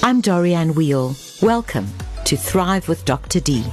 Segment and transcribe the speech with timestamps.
[0.00, 1.16] I'm Dorianne Wheel.
[1.42, 1.88] Welcome
[2.24, 3.40] to Thrive with Dr.
[3.40, 3.64] D.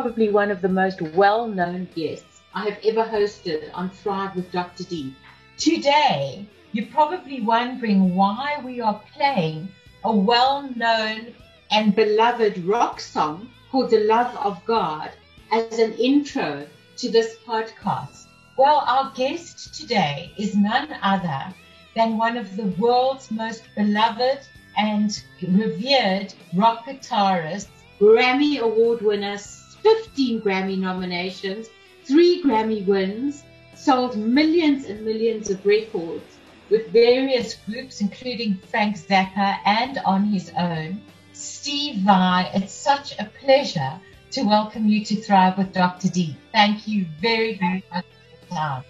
[0.00, 4.50] probably one of the most well known guests I have ever hosted on Thrive with
[4.50, 4.84] Dr.
[4.84, 5.14] D.
[5.58, 9.68] Today, you're probably wondering why we are playing
[10.02, 11.34] a well known
[11.70, 15.10] and beloved rock song called The Love of God
[15.52, 18.24] as an intro to this podcast.
[18.56, 21.54] Well, our guest today is none other
[21.94, 24.40] than one of the world's most beloved
[24.78, 27.68] and revered rock guitarists,
[28.00, 29.36] Grammy Award winner,
[29.82, 31.68] 15 Grammy nominations,
[32.04, 36.36] three Grammy wins, sold millions and millions of records
[36.70, 41.00] with various groups, including Frank Zappa and on his own.
[41.32, 44.00] Steve Vai, it's such a pleasure
[44.30, 46.08] to welcome you to Thrive with Dr.
[46.08, 46.36] D.
[46.52, 48.84] Thank you very, very much for your time.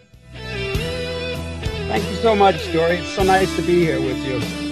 [1.89, 2.97] Thank you so much, Dory.
[2.97, 4.70] It's so nice to be here with you.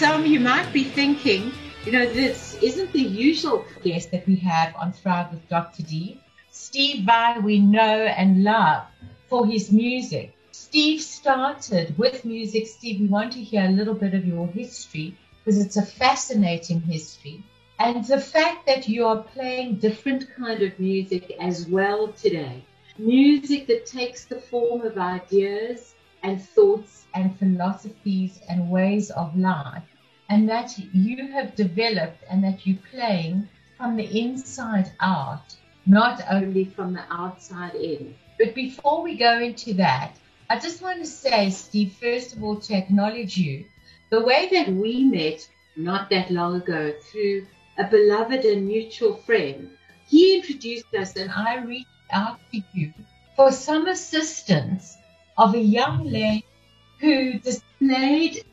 [0.00, 1.52] Some you might be thinking,
[1.84, 5.82] you know, this isn't the usual guest that we have on Thrive with Dr.
[5.82, 6.18] D.
[6.50, 8.84] Steve Vai, we know and love
[9.28, 10.34] for his music.
[10.52, 12.66] Steve started with music.
[12.66, 16.80] Steve, we want to hear a little bit of your history because it's a fascinating
[16.80, 17.44] history.
[17.78, 22.64] And the fact that you are playing different kind of music as well today.
[22.96, 29.82] Music that takes the form of ideas and thoughts and philosophies and ways of life,
[30.30, 35.54] and that you have developed and that you're playing from the inside out,
[35.86, 38.14] not only from the outside in.
[38.38, 40.12] But before we go into that,
[40.48, 43.64] I just want to say, Steve, first of all, to acknowledge you.
[44.10, 47.46] The way that we met not that long ago through
[47.78, 49.70] a beloved and mutual friend,
[50.06, 52.92] he introduced us, and I reached out to you
[53.34, 54.96] for some assistance
[55.36, 56.44] of a young lady
[57.00, 58.44] who displayed,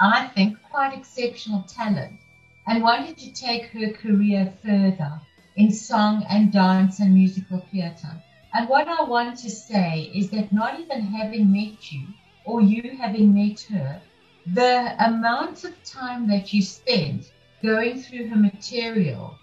[0.00, 2.18] I think, quite exceptional talent
[2.66, 5.20] and wanted to take her career further
[5.56, 8.22] in song and dance and musical theatre.
[8.54, 12.06] And what I want to say is that not even having met you
[12.44, 14.00] or you having met her,
[14.46, 17.30] the amount of time that you spent
[17.62, 19.38] going through her material,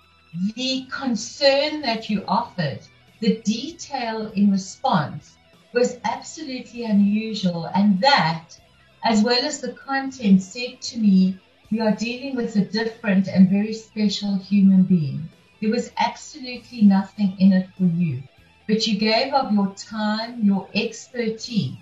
[0.55, 2.79] the concern that you offered,
[3.19, 5.37] the detail in response,
[5.73, 7.65] was absolutely unusual.
[7.67, 8.59] And that,
[9.07, 11.37] as well as the content, said to me,
[11.71, 15.29] we are dealing with a different and very special human being.
[15.61, 18.21] There was absolutely nothing in it for you,
[18.67, 21.77] but you gave of your time, your expertise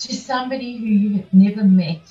[0.00, 2.02] to somebody who you had never met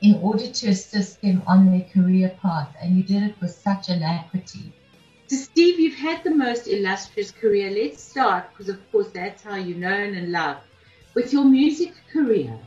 [0.00, 3.90] in order to assist them on their career path, and you did it with such
[3.90, 4.72] alacrity.
[5.26, 7.70] So, Steve, you've had the most illustrious career.
[7.70, 10.60] Let's start, because of course that's how you're known and loved.
[11.14, 12.58] With your music career,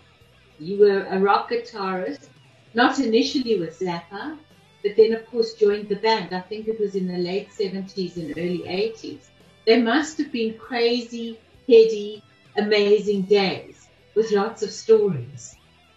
[0.64, 2.28] you were a rock guitarist,
[2.74, 4.38] not initially with Zappa,
[4.82, 6.34] but then of course joined the band.
[6.34, 9.30] I think it was in the late 70s and early 80s.
[9.66, 11.38] They must have been crazy,
[11.68, 12.22] heady,
[12.58, 15.56] amazing days with lots of stories.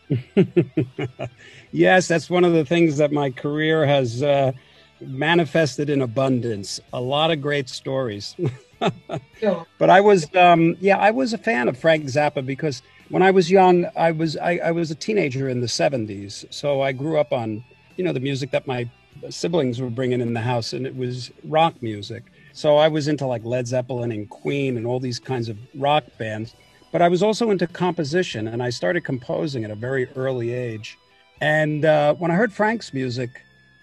[1.73, 4.53] yes, that's one of the things that my career has uh,
[5.01, 6.81] manifested in abundance.
[6.93, 8.37] A lot of great stories.
[9.41, 9.67] sure.
[9.79, 13.31] But I was, um, yeah, I was a fan of Frank Zappa because when I
[13.31, 17.19] was young, I was I, I was a teenager in the '70s, so I grew
[17.19, 17.65] up on,
[17.97, 18.89] you know, the music that my
[19.31, 22.25] siblings were bringing in the house, and it was rock music.
[22.53, 26.05] So I was into like Led Zeppelin and Queen and all these kinds of rock
[26.19, 26.55] bands.
[26.93, 30.97] But I was also into composition, and I started composing at a very early age.
[31.41, 33.43] And uh, when I heard Frank's music,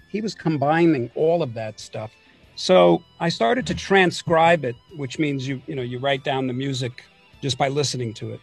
[0.10, 2.12] he was combining all of that stuff.
[2.56, 6.54] So I started to transcribe it, which means you you know you write down the
[6.54, 7.04] music
[7.42, 8.40] just by listening to it.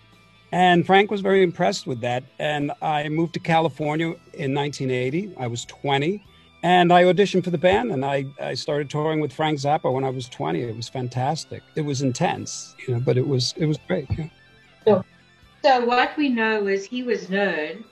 [0.53, 2.25] And Frank was very impressed with that.
[2.39, 5.35] And I moved to California in 1980.
[5.39, 6.23] I was 20.
[6.63, 10.05] And I auditioned for the band and I, I started touring with Frank Zappa when
[10.05, 10.61] I was 20.
[10.63, 11.63] It was fantastic.
[11.75, 14.07] It was intense, you know, but it was it was great.
[14.11, 14.29] Yeah.
[14.85, 15.05] So,
[15.63, 17.85] so what we know is he was known,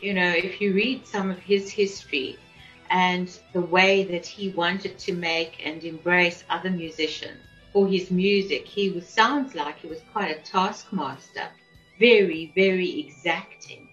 [0.00, 2.38] you know, if you read some of his history
[2.88, 7.42] and the way that he wanted to make and embrace other musicians
[7.74, 11.48] for his music, he was, sounds like he was quite a taskmaster
[11.98, 13.88] very, very exacting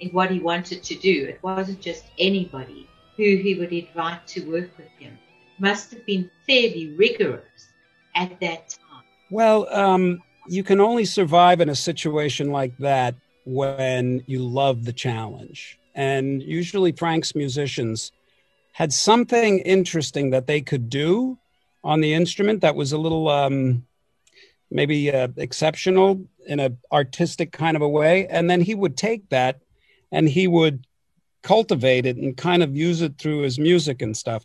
[0.00, 1.26] in what he wanted to do.
[1.28, 5.18] It wasn't just anybody who he would invite to work with him.
[5.58, 7.68] Must have been fairly rigorous
[8.14, 9.04] at that time.
[9.30, 13.14] Well, um, you can only survive in a situation like that
[13.44, 15.78] when you love the challenge.
[15.94, 18.12] And usually, Frank's musicians
[18.72, 21.38] had something interesting that they could do
[21.84, 23.86] on the instrument that was a little um,
[24.70, 28.26] maybe uh, exceptional in an artistic kind of a way.
[28.26, 29.60] And then he would take that
[30.10, 30.86] and he would
[31.42, 34.44] cultivate it and kind of use it through his music and stuff.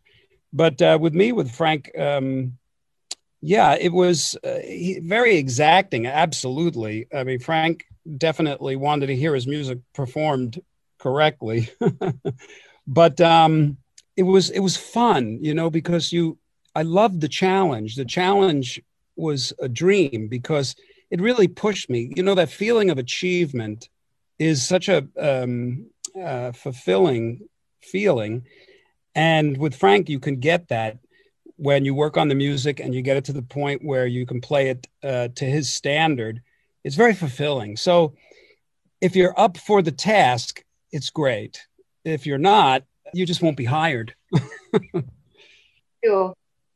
[0.54, 2.58] But uh, with me, with Frank, um,
[3.42, 6.08] yeah, it was uh, he, very exacting.
[6.08, 7.08] Absolutely.
[7.14, 7.86] I mean, Frank
[8.18, 10.60] definitely wanted to hear his music performed
[10.98, 11.70] correctly.
[12.88, 13.78] but um,
[14.16, 16.38] it was it was fun, you know, because you
[16.74, 17.96] I loved the challenge.
[17.96, 18.82] The challenge
[19.16, 20.76] was a dream because
[21.10, 22.12] it really pushed me.
[22.16, 23.90] You know, that feeling of achievement
[24.40, 25.88] is such a um,
[26.22, 27.48] uh, fulfilling
[27.82, 28.46] feeling.
[29.16, 31.00] And with Frank, you can get that
[31.56, 34.26] when you work on the music and you get it to the point where you
[34.26, 36.42] can play it uh, to his standard.
[36.84, 37.78] It's very fulfilling.
[37.78, 38.14] So
[39.02, 41.66] if you're up for the task, it's great.
[42.06, 42.84] If you're not,
[43.14, 44.14] you just won't be hired.
[46.04, 46.34] sure.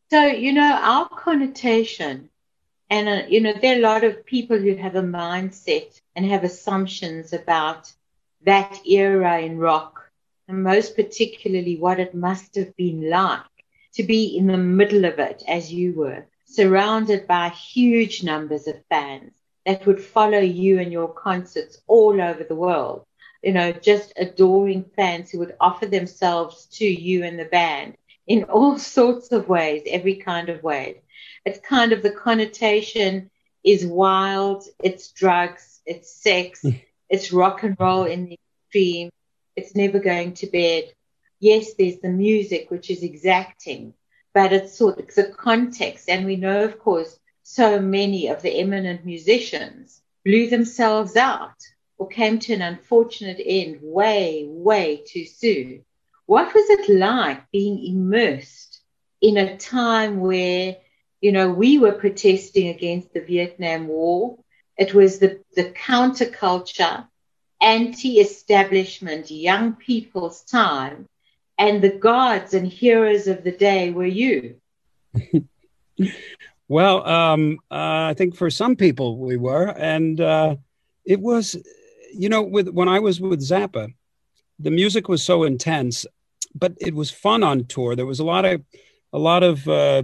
[0.09, 2.30] So, you know, our connotation
[2.91, 6.25] and, uh, you know, there are a lot of people who have a mindset and
[6.25, 7.93] have assumptions about
[8.45, 10.11] that era in rock,
[10.49, 13.45] and most particularly what it must have been like
[13.93, 18.85] to be in the middle of it as you were, surrounded by huge numbers of
[18.89, 19.31] fans
[19.65, 23.05] that would follow you and your concerts all over the world.
[23.41, 27.95] You know, just adoring fans who would offer themselves to you and the band
[28.27, 31.01] in all sorts of ways, every kind of way
[31.45, 33.29] it's kind of the connotation
[33.63, 36.71] is wild, it's drugs, it's sex, hmm.
[37.09, 39.09] it's rock and roll in the extreme,
[39.55, 40.93] it's never going to bed.
[41.39, 43.93] Yes, there's the music, which is exacting,
[44.33, 46.09] but it's sort of the context.
[46.09, 51.57] And we know, of course, so many of the eminent musicians blew themselves out
[51.97, 55.83] or came to an unfortunate end way, way too soon.
[56.25, 58.81] What was it like being immersed
[59.21, 60.77] in a time where
[61.21, 64.39] you know, we were protesting against the Vietnam War.
[64.77, 67.07] It was the, the counterculture,
[67.61, 71.07] anti establishment, young people's time.
[71.59, 74.55] And the gods and heroes of the day were you.
[76.67, 79.67] well, um, uh, I think for some people we were.
[79.77, 80.55] And uh,
[81.05, 81.55] it was,
[82.11, 83.93] you know, with when I was with Zappa,
[84.57, 86.07] the music was so intense,
[86.55, 87.95] but it was fun on tour.
[87.95, 88.63] There was a lot of,
[89.13, 90.03] a lot of, uh,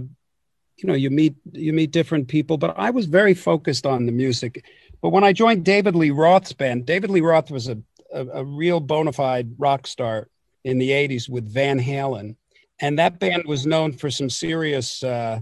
[0.78, 4.12] you know you meet you meet different people but i was very focused on the
[4.12, 4.64] music.
[5.00, 7.78] But when i joined david lee roth's band david lee roth was a,
[8.12, 10.28] a, a real bona fide rock star
[10.64, 12.36] in the 80s with van halen.
[12.80, 15.40] And that band was known for some serious uh,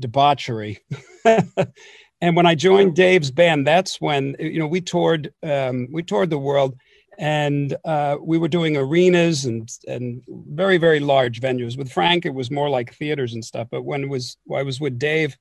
[0.00, 0.80] debauchery.
[2.22, 6.30] And when i joined dave's band that's when you know we toured um, we toured
[6.30, 6.76] the world
[7.18, 11.76] and uh, we were doing arenas and and very very large venues.
[11.76, 13.68] With Frank, it was more like theaters and stuff.
[13.70, 15.36] But when it was when I was with Dave,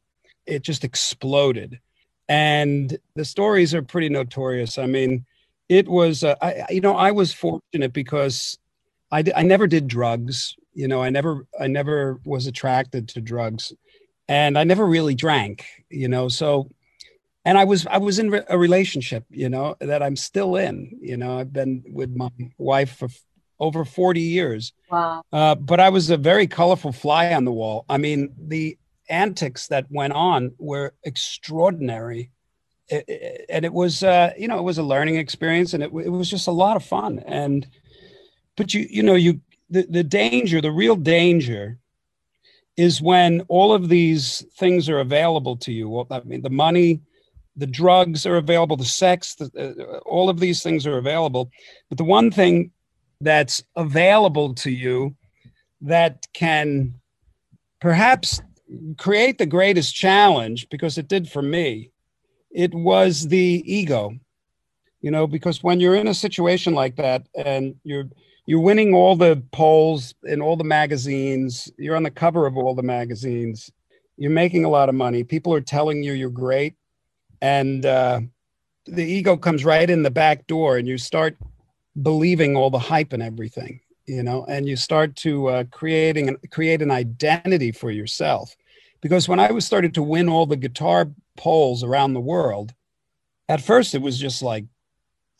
[0.46, 1.80] it just exploded,
[2.28, 4.78] and the stories are pretty notorious.
[4.78, 5.26] I mean,
[5.70, 8.58] it was uh, I you know I was fortunate because
[9.12, 10.56] I I never did drugs.
[10.74, 13.74] You know, I never I never was attracted to drugs,
[14.28, 15.66] and I never really drank.
[15.90, 16.70] You know, so
[17.46, 20.98] and I was I was in a relationship, you know, that I'm still in.
[21.02, 23.10] You know, I've been with my wife for
[23.60, 24.74] over 40 years.
[24.90, 25.24] Wow.
[25.32, 27.86] Uh, but I was a very colorful fly on the wall.
[27.88, 32.32] I mean, the antics that went on were extraordinary.
[32.90, 35.92] It, it, and it was, uh, you know, it was a learning experience, and it,
[35.94, 37.20] it was just a lot of fun.
[37.20, 37.68] And,
[38.58, 41.78] but you, you know, you the, the danger, the real danger,
[42.78, 45.88] is when all of these things are available to you.
[45.88, 47.02] Well, I mean, the money,
[47.56, 51.52] the drugs are available, the sex, the, uh, all of these things are available.
[51.90, 52.72] But the one thing
[53.20, 55.16] that's available to you
[55.82, 56.94] that can
[57.80, 58.42] perhaps
[58.98, 61.92] create the greatest challenge, because it did for me,
[62.52, 64.14] it was the ego.
[65.02, 68.06] you know, because when you're in a situation like that and you're
[68.46, 72.74] you're winning all the polls in all the magazines, you're on the cover of all
[72.74, 73.72] the magazines,
[74.18, 76.76] you're making a lot of money, people are telling you you're great,
[77.42, 78.22] and uh,
[78.86, 81.38] the ego comes right in the back door, and you start
[82.02, 86.38] believing all the hype and everything, you know, and you start to uh, creating an,
[86.52, 88.56] create an identity for yourself.
[89.02, 92.74] Because when I was started to win all the guitar polls around the world,
[93.50, 94.66] at first it was just like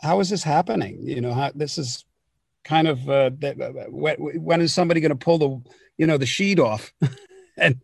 [0.02, 1.00] how is this happening?
[1.02, 2.06] You know, how this is
[2.64, 6.18] kind of uh, that, uh, when, when is somebody going to pull the you know
[6.18, 6.92] the sheet off?
[7.58, 7.80] and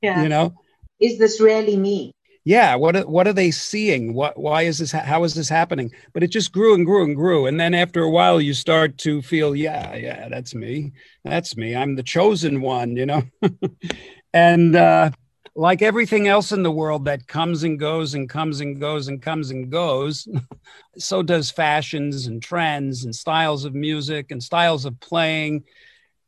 [0.00, 0.22] yeah.
[0.22, 0.54] you know,
[1.00, 2.12] is this really me?
[2.48, 2.76] Yeah.
[2.76, 4.14] What are, what are they seeing?
[4.14, 4.90] What why is this?
[4.92, 5.92] How is this happening?
[6.14, 8.96] But it just grew and grew and grew, and then after a while, you start
[8.98, 10.92] to feel, yeah, yeah, that's me.
[11.24, 11.76] That's me.
[11.76, 12.96] I'm the chosen one.
[12.96, 13.22] You know,
[14.32, 14.74] and.
[14.76, 15.10] uh
[15.54, 19.20] like everything else in the world that comes and goes and comes and goes and
[19.20, 20.28] comes and goes,
[20.98, 25.64] so does fashions and trends and styles of music and styles of playing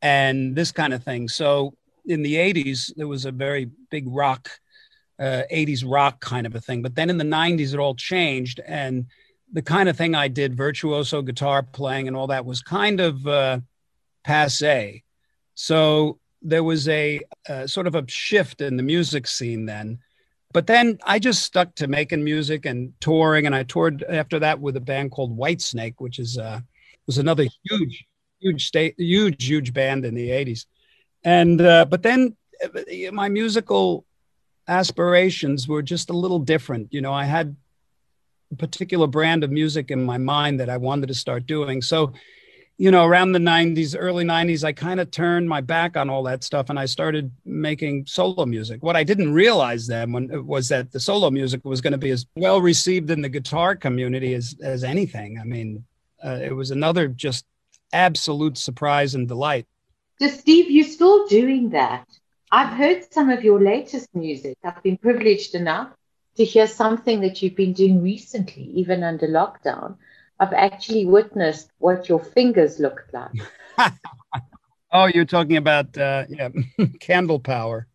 [0.01, 1.29] and this kind of thing.
[1.29, 1.75] So
[2.05, 4.49] in the 80s, there was a very big rock,
[5.21, 6.81] uh, 80s rock kind of a thing.
[6.81, 8.59] But then in the 90s, it all changed.
[8.65, 9.05] And
[9.53, 13.27] the kind of thing I did, virtuoso guitar playing and all that, was kind of
[13.27, 13.59] uh,
[14.23, 15.03] passe.
[15.53, 19.99] So there was a, a sort of a shift in the music scene then.
[20.53, 24.59] But then I just stuck to making music and touring, and I toured after that
[24.59, 26.59] with a band called Whitesnake, which is uh,
[27.07, 28.05] was another huge,
[28.39, 30.65] huge state, huge, huge band in the '80s.
[31.23, 34.03] And uh, but then uh, my musical
[34.71, 36.91] aspirations were just a little different.
[36.91, 37.55] You know, I had
[38.51, 41.81] a particular brand of music in my mind that I wanted to start doing.
[41.81, 42.13] So
[42.81, 46.23] you know, around the 90s, early 90s, I kind of turned my back on all
[46.23, 48.81] that stuff and I started making solo music.
[48.81, 52.09] What I didn't realize then when, was that the solo music was going to be
[52.09, 55.37] as well received in the guitar community as, as anything.
[55.39, 55.85] I mean,
[56.25, 57.45] uh, it was another just
[57.93, 59.67] absolute surprise and delight.
[60.19, 62.07] So, Steve, you're still doing that.
[62.51, 64.57] I've heard some of your latest music.
[64.63, 65.89] I've been privileged enough
[66.35, 69.95] to hear something that you've been doing recently, even under lockdown.
[70.37, 73.31] I've actually witnessed what your fingers looked like.
[74.91, 76.49] oh, you're talking about uh, yeah,
[76.99, 77.87] candle power.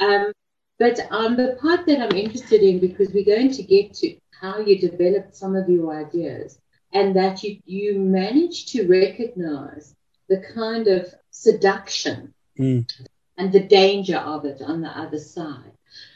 [0.00, 0.32] Um,
[0.78, 4.58] but um, the part that I'm interested in, because we're going to get to how
[4.58, 6.58] you developed some of your ideas,
[6.92, 9.94] and that you you managed to recognize
[10.28, 12.84] the kind of seduction mm.
[13.36, 15.72] And the danger of it on the other side.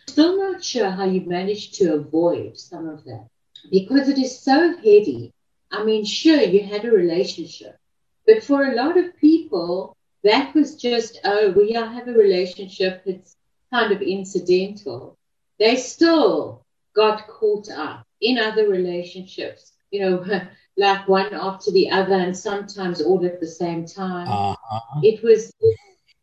[0.09, 3.29] Still not sure how you managed to avoid some of that
[3.71, 5.33] because it is so heady.
[5.71, 7.79] I mean, sure, you had a relationship,
[8.27, 13.03] but for a lot of people, that was just, oh, we have a relationship.
[13.07, 13.37] It's
[13.73, 15.17] kind of incidental.
[15.59, 20.25] They still got caught up in other relationships, you know,
[20.77, 24.29] like one after the other, and sometimes all at the same time.
[24.29, 25.01] Uh-huh.
[25.03, 25.53] It was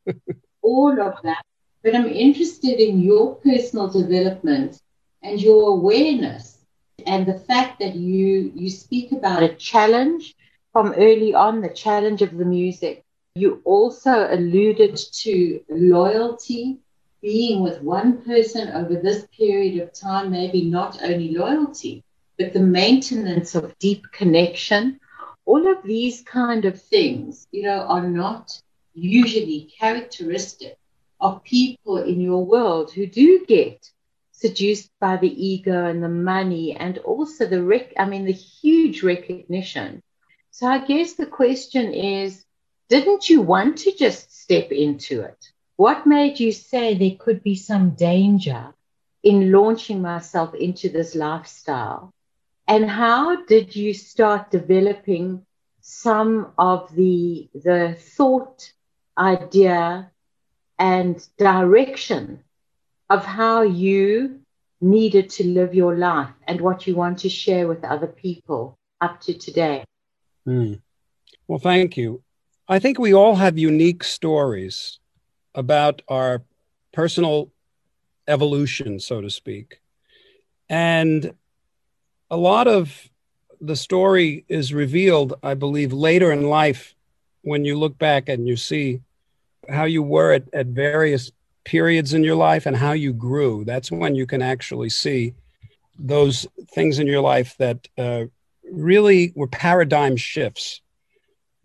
[0.72, 1.44] all of that.
[1.84, 4.82] But I'm interested in your personal development
[5.24, 6.46] and your awareness
[7.06, 10.36] and the fact that you you speak about a challenge
[10.74, 13.04] from early on, the challenge of the music.
[13.36, 15.34] You also alluded to
[15.70, 16.80] loyalty,
[17.22, 22.04] being with one person over this period of time, maybe not only loyalty,
[22.38, 25.00] but the maintenance of deep connection.
[25.46, 28.46] All of these kind of things, you know, are not
[28.98, 30.78] usually characteristic
[31.20, 33.92] of people in your world who do get
[34.32, 39.04] seduced by the ego and the money and also the rec I mean the huge
[39.04, 40.02] recognition.
[40.52, 42.44] So I guess the question is,
[42.90, 45.38] didn't you want to just step into it?
[45.76, 48.74] What made you say there could be some danger
[49.24, 52.14] in launching myself into this lifestyle?
[52.68, 55.46] And how did you start developing
[55.82, 58.74] some of the the thought,
[59.18, 60.12] idea,
[60.80, 62.44] and direction
[63.10, 64.42] of how you
[64.80, 69.20] needed to live your life and what you want to share with other people up
[69.22, 69.84] to today.
[70.48, 70.82] Mm.
[71.48, 72.22] Well, thank you.
[72.68, 75.00] I think we all have unique stories
[75.56, 76.44] about our
[76.94, 77.52] personal
[78.28, 79.80] evolution, so to speak.
[80.70, 81.34] And
[82.30, 83.10] a lot of
[83.62, 86.94] the story is revealed, I believe, later in life
[87.42, 89.02] when you look back and you see
[89.70, 91.32] how you were at, at various
[91.64, 93.66] periods in your life and how you grew.
[93.66, 95.34] That's when you can actually see
[96.00, 98.26] those things in your life that uh,
[98.72, 100.82] really were paradigm shifts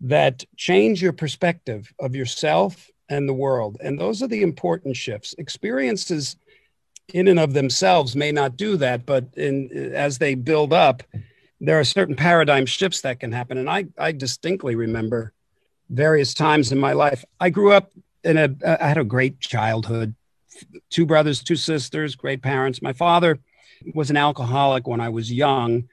[0.01, 3.77] that change your perspective of yourself and the world.
[3.81, 5.33] And those are the important shifts.
[5.37, 6.35] Experiences
[7.13, 11.03] in and of themselves may not do that, but in, as they build up,
[11.61, 13.57] there are certain paradigm shifts that can happen.
[13.57, 15.31] And I, I distinctly remember
[15.89, 17.23] various times in my life.
[17.39, 17.91] I grew up
[18.23, 20.15] in a, I had a great childhood,
[20.89, 22.81] two brothers, two sisters, great parents.
[22.81, 23.39] My father
[23.93, 25.89] was an alcoholic when I was young.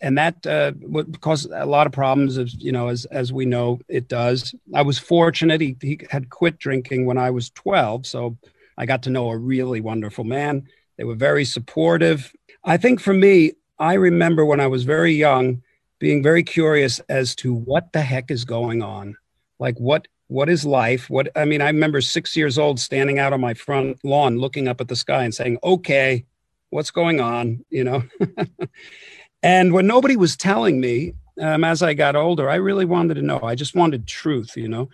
[0.00, 0.72] And that uh,
[1.20, 4.52] caused a lot of problems, as you know, as as we know, it does.
[4.74, 8.36] I was fortunate; he, he had quit drinking when I was twelve, so
[8.76, 10.66] I got to know a really wonderful man.
[10.96, 12.32] They were very supportive.
[12.64, 15.62] I think for me, I remember when I was very young
[16.00, 19.16] being very curious as to what the heck is going on.
[19.58, 21.08] Like what what is life?
[21.08, 24.68] What I mean, I remember 6 years old standing out on my front lawn looking
[24.68, 26.24] up at the sky and saying, "Okay,
[26.70, 28.04] what's going on?" you know.
[29.42, 33.22] and when nobody was telling me um, as I got older, I really wanted to
[33.22, 33.40] know.
[33.42, 34.88] I just wanted truth, you know.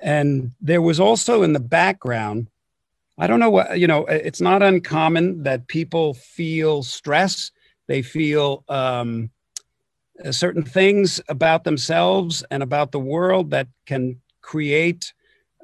[0.00, 2.48] And there was also in the background
[3.16, 7.52] I don't know what, you know, it's not uncommon that people feel stress.
[7.86, 9.30] They feel um,
[10.30, 15.12] certain things about themselves and about the world that can create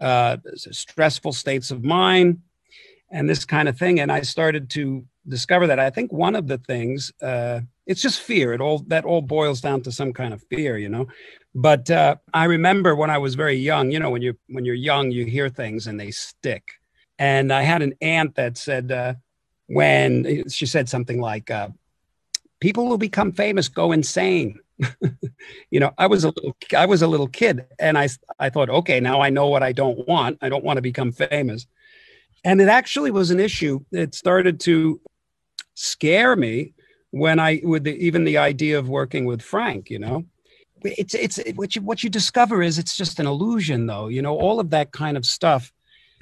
[0.01, 2.41] uh, stressful states of mind
[3.11, 4.01] and this kind of thing.
[4.01, 5.79] And I started to discover that.
[5.79, 8.53] I think one of the things, uh, it's just fear.
[8.53, 11.07] It all that all boils down to some kind of fear, you know.
[11.55, 13.91] But uh, I remember when I was very young.
[13.91, 16.65] You know, when you when you're young, you hear things and they stick.
[17.19, 19.15] And I had an aunt that said, uh,
[19.67, 21.69] when she said something like, uh,
[22.61, 24.61] people who become famous go insane.
[25.71, 28.71] you know, I was a little, I was a little kid, and I, I thought,
[28.71, 30.39] okay, now I know what I don't want.
[30.41, 31.67] I don't want to become famous,
[32.45, 33.81] and it actually was an issue.
[33.93, 35.01] It started to
[35.75, 36.73] scare me
[37.11, 39.91] when I, with the, even the idea of working with Frank.
[39.91, 40.25] You know,
[40.83, 44.09] it's it's what you what you discover is it's just an illusion, though.
[44.09, 45.73] You know, all of that kind of stuff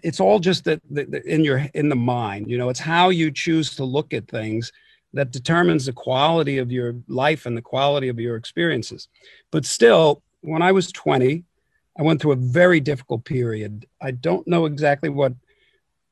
[0.04, 0.80] it's all just that
[1.26, 4.70] in your in the mind you know it's how you choose to look at things
[5.14, 9.08] that determines the quality of your life and the quality of your experiences.
[9.50, 11.42] But still when i was 20
[11.98, 13.86] i went through a very difficult period.
[14.00, 15.32] I don't know exactly what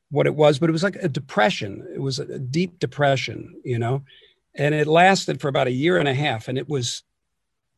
[0.09, 1.87] what it was but it was like a depression.
[1.93, 4.03] It was a deep depression you know
[4.55, 7.03] and it lasted for about a year and a half and it was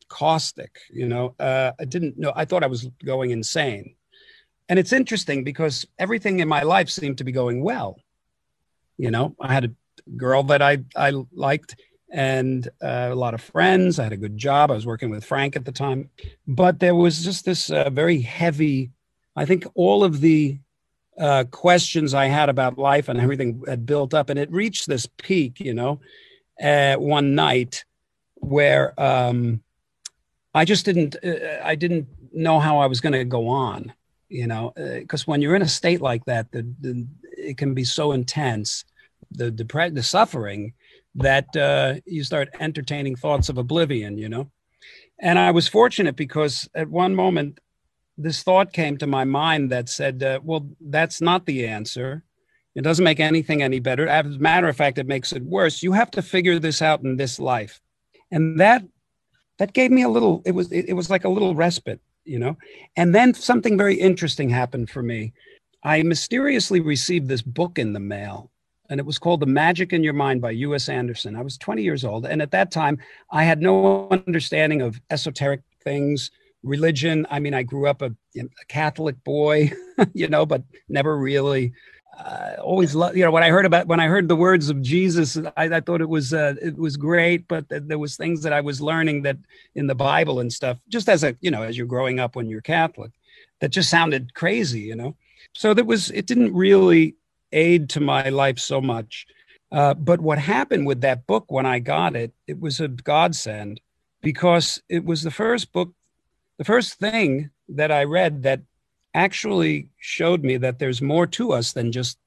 [0.07, 1.35] caustic you know.
[1.39, 3.95] Uh, i didn't know i thought i was going insane.
[4.69, 7.97] And it's interesting because everything in my life seemed to be going well.
[8.97, 9.71] You know, I had a
[10.17, 11.75] girl that I, I liked
[12.11, 13.99] and uh, a lot of friends.
[13.99, 14.71] I had a good job.
[14.71, 16.09] I was working with Frank at the time.
[16.47, 18.91] But there was just this uh, very heavy,
[19.35, 20.57] I think all of the
[21.19, 24.29] uh, questions I had about life and everything had built up.
[24.29, 25.99] And it reached this peak, you know,
[26.61, 27.85] uh, one night
[28.35, 29.61] where um,
[30.53, 33.93] I just didn't, uh, I didn't know how I was going to go on
[34.29, 37.73] you know because uh, when you're in a state like that the, the it can
[37.73, 38.85] be so intense
[39.31, 40.73] the depression the suffering
[41.15, 44.49] that uh, you start entertaining thoughts of oblivion you know?
[45.19, 47.59] And i was fortunate because at one moment
[48.17, 52.23] this thought came to my mind that said uh, well that's not the answer.
[52.75, 54.07] It doesn't make anything any better.
[54.07, 55.83] As a matter of fact it makes it worse.
[55.83, 57.81] You have to figure this out in this life.
[58.31, 58.83] And that
[59.57, 62.39] that gave me a little it was it, it was like a little respite you
[62.39, 62.57] know?
[62.95, 65.33] And then something very interesting happened for me.
[65.83, 68.51] I mysteriously received this book in the mail,
[68.89, 70.89] and it was called The Magic in Your Mind by U.S.
[70.89, 71.35] Andersen.
[71.35, 72.25] I was 20 years old.
[72.25, 72.97] And at that time,
[73.31, 76.31] I had no understanding of esoteric things,
[76.63, 77.27] religion.
[77.29, 79.71] I mean, I grew up a, a Catholic boy,
[80.13, 81.73] you know, but never really
[82.17, 84.81] uh, always love you know when I heard about when I heard the words of
[84.81, 88.43] Jesus, I, I thought it was uh, it was great, but th- there was things
[88.43, 89.37] that I was learning that
[89.75, 92.49] in the Bible and stuff, just as a you know as you're growing up when
[92.49, 93.11] you're Catholic,
[93.61, 95.15] that just sounded crazy, you know.
[95.53, 97.15] So that was it didn't really
[97.51, 99.25] aid to my life so much.
[99.71, 103.81] Uh, but what happened with that book when I got it, it was a godsend
[104.21, 105.93] because it was the first book,
[106.57, 108.61] the first thing that I read that
[109.13, 112.17] actually showed me that there's more to us than just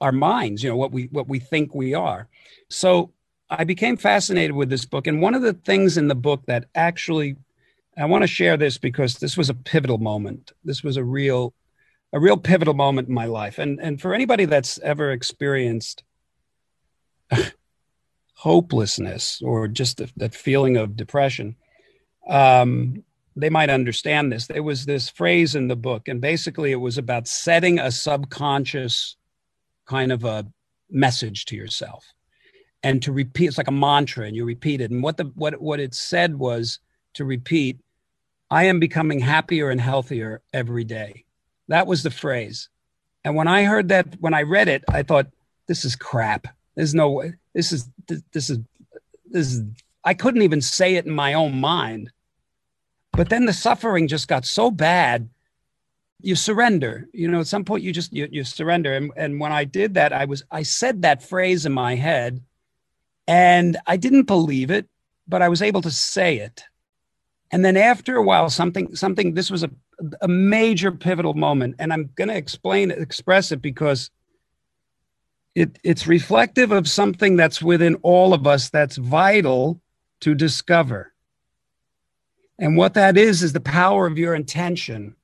[0.00, 2.28] our minds, you know, what we what we think we are.
[2.68, 3.10] So
[3.50, 5.06] I became fascinated with this book.
[5.06, 7.36] And one of the things in the book that actually
[7.96, 10.52] I want to share this because this was a pivotal moment.
[10.64, 11.52] This was a real
[12.12, 13.58] a real pivotal moment in my life.
[13.58, 16.04] And and for anybody that's ever experienced
[18.34, 21.56] hopelessness or just a, that feeling of depression,
[22.28, 23.04] um,
[23.36, 24.46] they might understand this.
[24.46, 29.16] There was this phrase in the book, and basically it was about setting a subconscious
[29.86, 30.46] kind of a
[30.90, 32.04] message to yourself
[32.82, 35.60] and to repeat it's like a mantra and you repeat it and what the what
[35.60, 36.78] what it said was
[37.14, 37.78] to repeat
[38.50, 41.24] i am becoming happier and healthier every day
[41.68, 42.68] that was the phrase.
[43.24, 45.28] And when i heard that when i read it i thought
[45.68, 46.48] this is crap.
[46.74, 47.34] There's no way.
[47.54, 47.88] This is
[48.32, 48.58] this is
[49.26, 49.62] this is
[50.02, 52.10] I couldn't even say it in my own mind.
[53.12, 55.28] But then the suffering just got so bad
[56.20, 57.08] you surrender.
[57.12, 58.94] You know at some point you just you, you surrender.
[58.94, 62.42] And, and when i did that i was i said that phrase in my head
[63.28, 64.88] and i didn't believe it
[65.28, 66.64] but i was able to say it.
[67.50, 69.70] And then after a while something something this was a,
[70.20, 74.10] a major pivotal moment and i'm going to explain it, express it because
[75.58, 79.80] it, it's reflective of something that's within all of us that's vital
[80.20, 81.12] to discover.
[82.60, 85.16] And what that is is the power of your intention.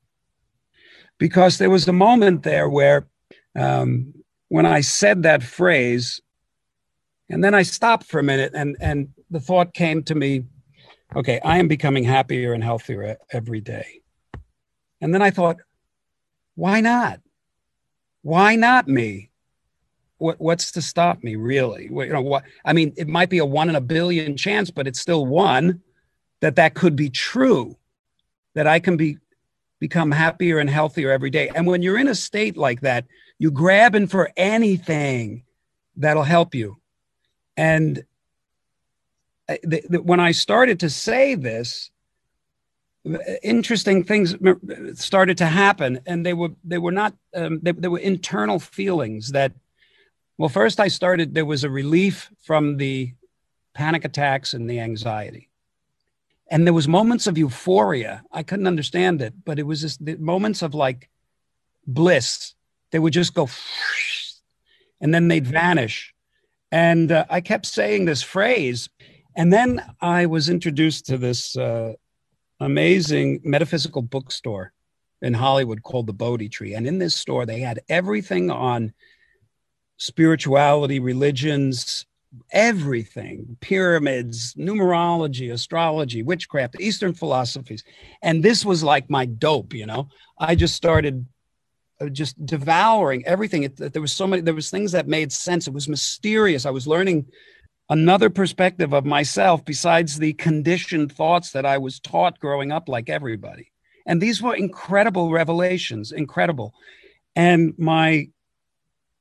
[1.19, 3.07] Because there was a moment there where
[3.57, 4.13] um,
[4.49, 6.21] when I said that phrase,
[7.31, 10.45] and then I stopped for a minute, and and the thought came to me,
[11.15, 14.01] okay, I am becoming happier and healthier every day,
[15.00, 15.57] and then I thought,
[16.54, 17.20] why not?
[18.22, 19.30] Why not me?
[20.18, 21.85] What, what's to stop me, really?
[21.90, 22.44] You know what?
[22.64, 25.83] I mean, it might be a one in a billion chance, but it's still one
[26.40, 27.76] that that could be true.
[28.54, 29.18] That I can be
[29.80, 31.50] become happier and healthier every day.
[31.54, 33.04] And when you're in a state like that,
[33.38, 35.42] you grabbing for anything
[35.96, 36.78] that'll help you.
[37.57, 38.04] And
[39.48, 41.90] uh, the, the, when I started to say this,
[43.43, 44.35] interesting things
[44.95, 49.33] started to happen, and they were they were not um, they, they were internal feelings
[49.33, 49.53] that.
[50.37, 51.35] Well, first I started.
[51.35, 53.14] There was a relief from the
[53.75, 55.51] panic attacks and the anxiety
[56.49, 60.17] and there was moments of euphoria i couldn't understand it but it was just the
[60.17, 61.11] moments of like
[61.87, 62.55] bliss
[62.93, 63.49] they would just go
[65.01, 66.14] and then they'd vanish
[66.71, 68.88] and uh, i kept saying this phrase
[69.37, 71.93] and then i was introduced to this uh,
[72.61, 74.73] amazing metaphysical bookstore
[75.23, 78.93] in hollywood called the bodhi tree and in this store they had everything on
[79.97, 82.07] spirituality religions
[82.53, 87.85] everything pyramids, numerology, astrology, witchcraft, Eastern philosophies.
[88.23, 90.09] And this was like my dope, you know.
[90.38, 91.27] I just started
[92.01, 93.64] uh, just devouring everything.
[93.64, 95.67] It, there was so many, there was things that made sense.
[95.67, 96.67] It was mysterious.
[96.67, 97.27] I was learning
[97.88, 103.09] another perspective of myself besides the conditioned thoughts that I was taught growing up like
[103.11, 103.70] everybody.
[104.07, 106.75] And these were incredible revelations, incredible.
[107.37, 108.29] And my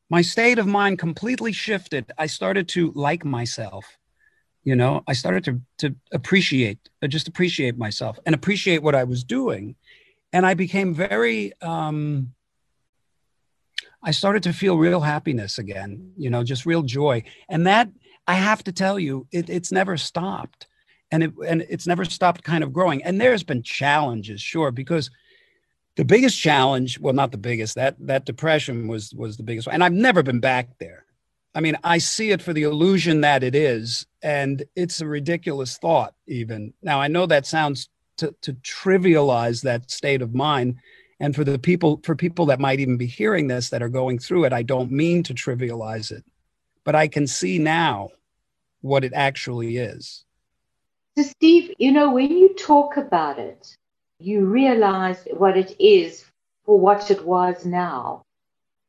[0.10, 2.12] my state of mind completely shifted.
[2.18, 3.98] I started to like myself.
[4.64, 9.04] You know, I started to to appreciate, uh, just appreciate myself and appreciate what I
[9.06, 9.76] was doing,
[10.32, 11.54] and I became very.
[11.62, 12.34] Um,
[14.06, 16.12] I started to feel real happiness again.
[16.18, 17.90] You know, just real joy, and that
[18.28, 20.68] I have to tell you, it, it's never stopped,
[21.12, 23.04] and it and it's never stopped kind of growing.
[23.04, 25.10] And there's been challenges, sure, because
[25.96, 29.76] the biggest challenge well not the biggest that that depression was was the biggest one.
[29.76, 31.06] and i've never been back there
[31.56, 35.78] i mean i see it for the illusion that it is and it's a ridiculous
[35.78, 40.76] thought even now i know that sounds to, to trivialize that state of mind
[41.20, 44.20] and for the people for people that might even be hearing this that are going
[44.20, 46.24] through it i don't mean to trivialize it
[46.84, 48.10] but i can see now
[48.82, 50.26] what it actually is
[51.18, 53.76] so steve you know when you talk about it
[54.24, 56.26] you realize what it is
[56.66, 58.24] for what it was now.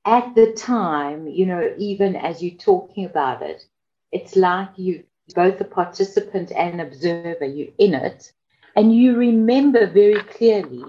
[0.04, 3.66] At the time, you know, even as you're talking about it,
[4.12, 5.04] it's like you
[5.34, 8.32] both a participant and observer, you're in it,
[8.76, 10.84] and you remember very clearly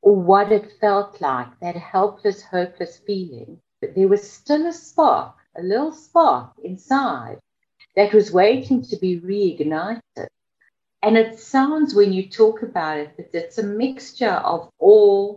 [0.00, 3.58] what it felt like, that helpless, hopeless feeling.
[3.80, 7.38] But there was still a spark, a little spark inside
[7.96, 10.28] that was waiting to be reignited.
[11.02, 15.36] And it sounds when you talk about it that it's a mixture of awe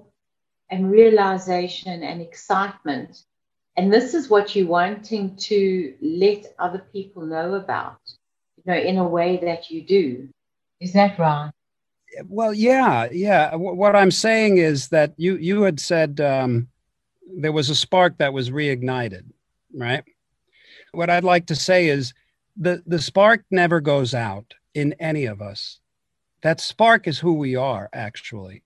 [0.69, 3.23] and realization and excitement.
[3.77, 7.99] And this is what you're wanting to let other people know about,
[8.57, 10.29] you know, in a way that you do.
[10.79, 11.51] Is that right?
[12.25, 13.55] Well, yeah, yeah.
[13.55, 16.67] What I'm saying is that you you had said um,
[17.37, 19.23] there was a spark that was reignited,
[19.73, 20.03] right?
[20.91, 22.13] What I'd like to say is
[22.57, 25.79] the the spark never goes out in any of us.
[26.43, 28.63] That spark is who we are, actually.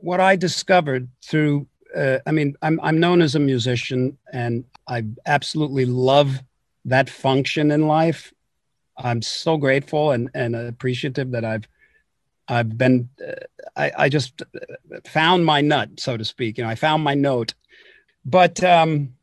[0.00, 5.04] What I discovered through, uh, I mean, I'm, I'm known as a musician and I
[5.26, 6.40] absolutely love
[6.84, 8.32] that function in life.
[8.96, 11.66] I'm so grateful and, and appreciative that I've
[12.46, 13.32] I've been uh,
[13.74, 14.42] I, I just
[15.06, 16.58] found my nut, so to speak.
[16.58, 17.54] You know, I found my note.
[18.24, 19.14] But um,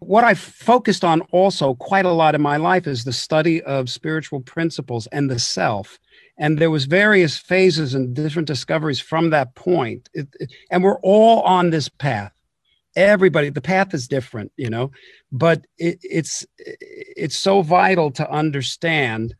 [0.00, 3.90] what I've focused on also quite a lot in my life is the study of
[3.90, 5.98] spiritual principles and the self.
[6.38, 10.08] And there was various phases and different discoveries from that point.
[10.14, 12.32] It, it, and we're all on this path.
[12.94, 14.90] Everybody, the path is different, you know,
[15.30, 19.34] but it, it's it's so vital to understand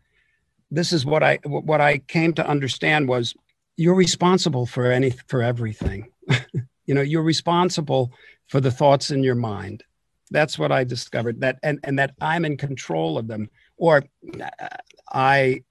[0.70, 3.34] this is what I what I came to understand was
[3.76, 6.08] you're responsible for any for everything.
[6.86, 8.12] you know, you're responsible
[8.48, 9.82] for the thoughts in your mind.
[10.30, 14.04] That's what I discovered that and and that I'm in control of them or
[14.40, 14.68] uh,
[15.12, 15.62] I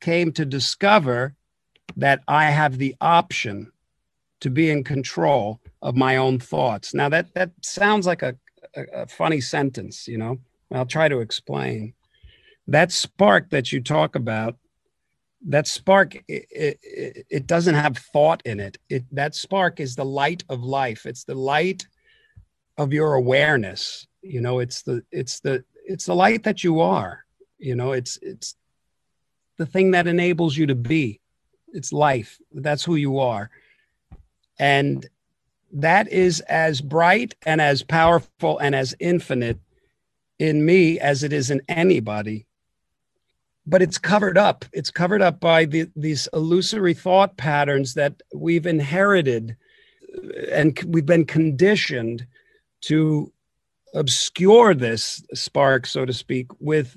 [0.00, 1.34] came to discover
[1.96, 3.72] that I have the option
[4.40, 6.94] to be in control of my own thoughts.
[6.94, 8.36] Now that that sounds like a,
[8.74, 10.38] a, a funny sentence, you know.
[10.72, 11.94] I'll try to explain.
[12.68, 14.56] That spark that you talk about,
[15.48, 18.78] that spark, it, it, it doesn't have thought in it.
[18.88, 19.04] it.
[19.10, 21.06] That spark is the light of life.
[21.06, 21.86] It's the light
[22.80, 24.06] of your awareness.
[24.22, 27.26] You know, it's the it's the it's the light that you are.
[27.58, 28.56] You know, it's it's
[29.58, 31.20] the thing that enables you to be.
[31.74, 32.38] It's life.
[32.52, 33.50] That's who you are.
[34.58, 35.06] And
[35.72, 39.58] that is as bright and as powerful and as infinite
[40.38, 42.46] in me as it is in anybody.
[43.66, 44.64] But it's covered up.
[44.72, 49.54] It's covered up by the, these illusory thought patterns that we've inherited
[50.50, 52.26] and we've been conditioned
[52.82, 53.32] to
[53.94, 56.96] obscure this spark, so to speak, with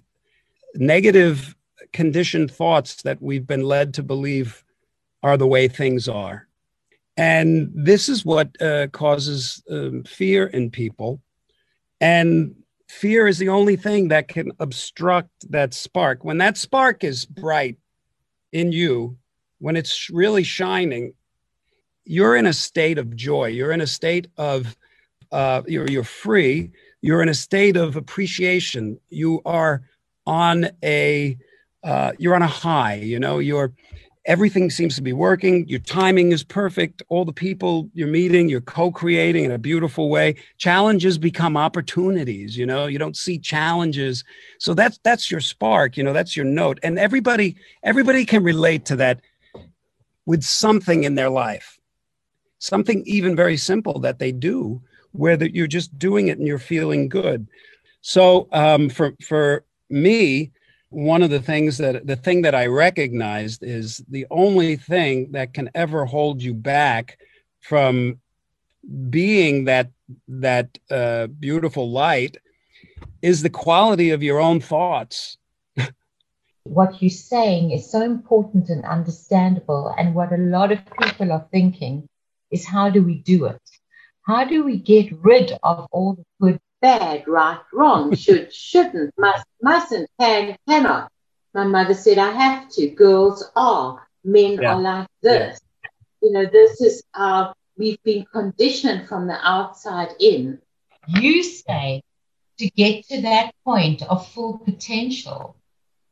[0.75, 1.55] negative
[1.91, 4.63] conditioned thoughts that we've been led to believe
[5.21, 6.47] are the way things are.
[7.15, 11.21] And this is what uh, causes um, fear in people.
[12.01, 12.55] And
[12.89, 16.23] fear is the only thing that can obstruct that spark.
[16.23, 17.77] When that spark is bright
[18.51, 19.17] in you,
[19.59, 21.13] when it's really shining,
[22.03, 23.47] you're in a state of joy.
[23.47, 24.75] You're in a state of,
[25.33, 26.71] uh, you're, you're free.
[27.01, 28.99] You're in a state of appreciation.
[29.09, 29.81] You are
[30.25, 31.37] on a,
[31.83, 32.95] uh, you're on a high.
[32.95, 33.73] You know, you're
[34.25, 35.67] everything seems to be working.
[35.67, 37.03] Your timing is perfect.
[37.09, 40.35] All the people you're meeting, you're co-creating in a beautiful way.
[40.57, 42.57] Challenges become opportunities.
[42.57, 44.23] You know, you don't see challenges.
[44.59, 45.97] So that's that's your spark.
[45.97, 46.79] You know, that's your note.
[46.83, 49.19] And everybody everybody can relate to that
[50.25, 51.77] with something in their life,
[52.59, 54.81] something even very simple that they do,
[55.13, 57.47] where that you're just doing it and you're feeling good.
[58.01, 60.51] So um, for for me,
[60.89, 65.53] one of the things that the thing that I recognized is the only thing that
[65.53, 67.17] can ever hold you back
[67.61, 68.19] from
[69.09, 69.91] being that
[70.27, 72.37] that uh, beautiful light
[73.21, 75.37] is the quality of your own thoughts.
[76.63, 81.47] what you're saying is so important and understandable, and what a lot of people are
[81.51, 82.07] thinking
[82.51, 83.61] is how do we do it?
[84.23, 89.45] How do we get rid of all the good bad, right, wrong, should, shouldn't, must,
[89.61, 91.09] mustn't, can, cannot.
[91.55, 92.89] My mother said, I have to.
[92.89, 94.07] Girls are.
[94.23, 94.73] Men yeah.
[94.73, 95.59] are like this.
[95.83, 95.89] Yeah.
[96.21, 100.59] You know, this is our, we've been conditioned from the outside in.
[101.07, 102.01] You say
[102.59, 105.55] to get to that point of full potential,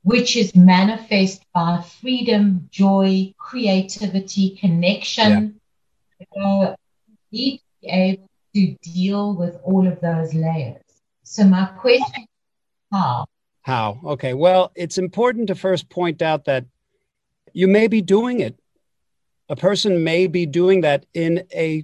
[0.03, 5.59] which is manifest by freedom, joy, creativity, connection.
[6.35, 6.43] Yeah.
[6.43, 6.75] Uh,
[7.31, 10.81] need to be able to deal with all of those layers.
[11.23, 12.25] So my question
[12.91, 13.25] how?
[13.61, 13.99] How?
[14.03, 14.33] Okay.
[14.33, 16.65] Well, it's important to first point out that
[17.53, 18.59] you may be doing it.
[19.49, 21.83] A person may be doing that in a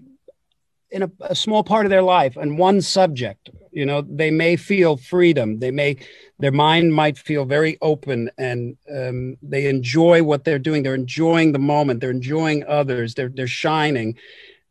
[0.89, 3.49] in a, a small part of their life and one subject.
[3.71, 5.59] You know, they may feel freedom.
[5.59, 5.97] They may
[6.39, 10.83] their mind might feel very open and um, they enjoy what they're doing.
[10.83, 11.99] They're enjoying the moment.
[11.99, 13.13] They're enjoying others.
[13.13, 14.17] They're they're shining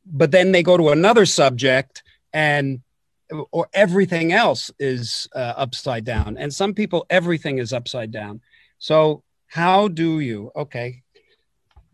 [0.07, 2.81] but then they go to another subject and
[3.51, 6.37] or everything else is uh, upside down.
[6.39, 8.41] And some people everything is upside down.
[8.79, 11.03] So how do you okay.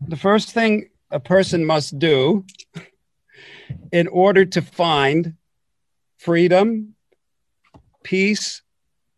[0.07, 2.45] The first thing a person must do
[3.91, 5.35] in order to find
[6.17, 6.95] freedom
[8.03, 8.61] peace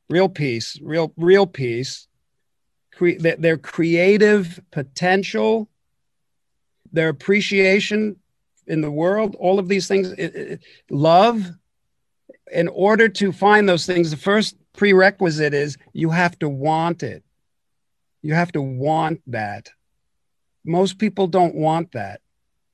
[0.10, 2.08] real peace real real peace
[2.94, 5.68] cre- their creative potential
[6.92, 8.16] their appreciation
[8.68, 11.46] in the world, all of these things, it, it, love.
[12.52, 17.24] In order to find those things, the first prerequisite is you have to want it.
[18.22, 19.70] You have to want that.
[20.64, 22.22] Most people don't want that.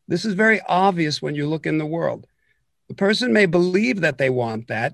[0.08, 2.28] This is very obvious when you look in the world.
[2.90, 4.94] The person may believe that they want that.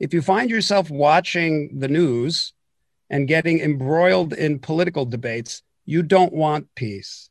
[0.00, 2.52] If you find yourself watching the news
[3.08, 7.29] and getting embroiled in political debates, you don't want peace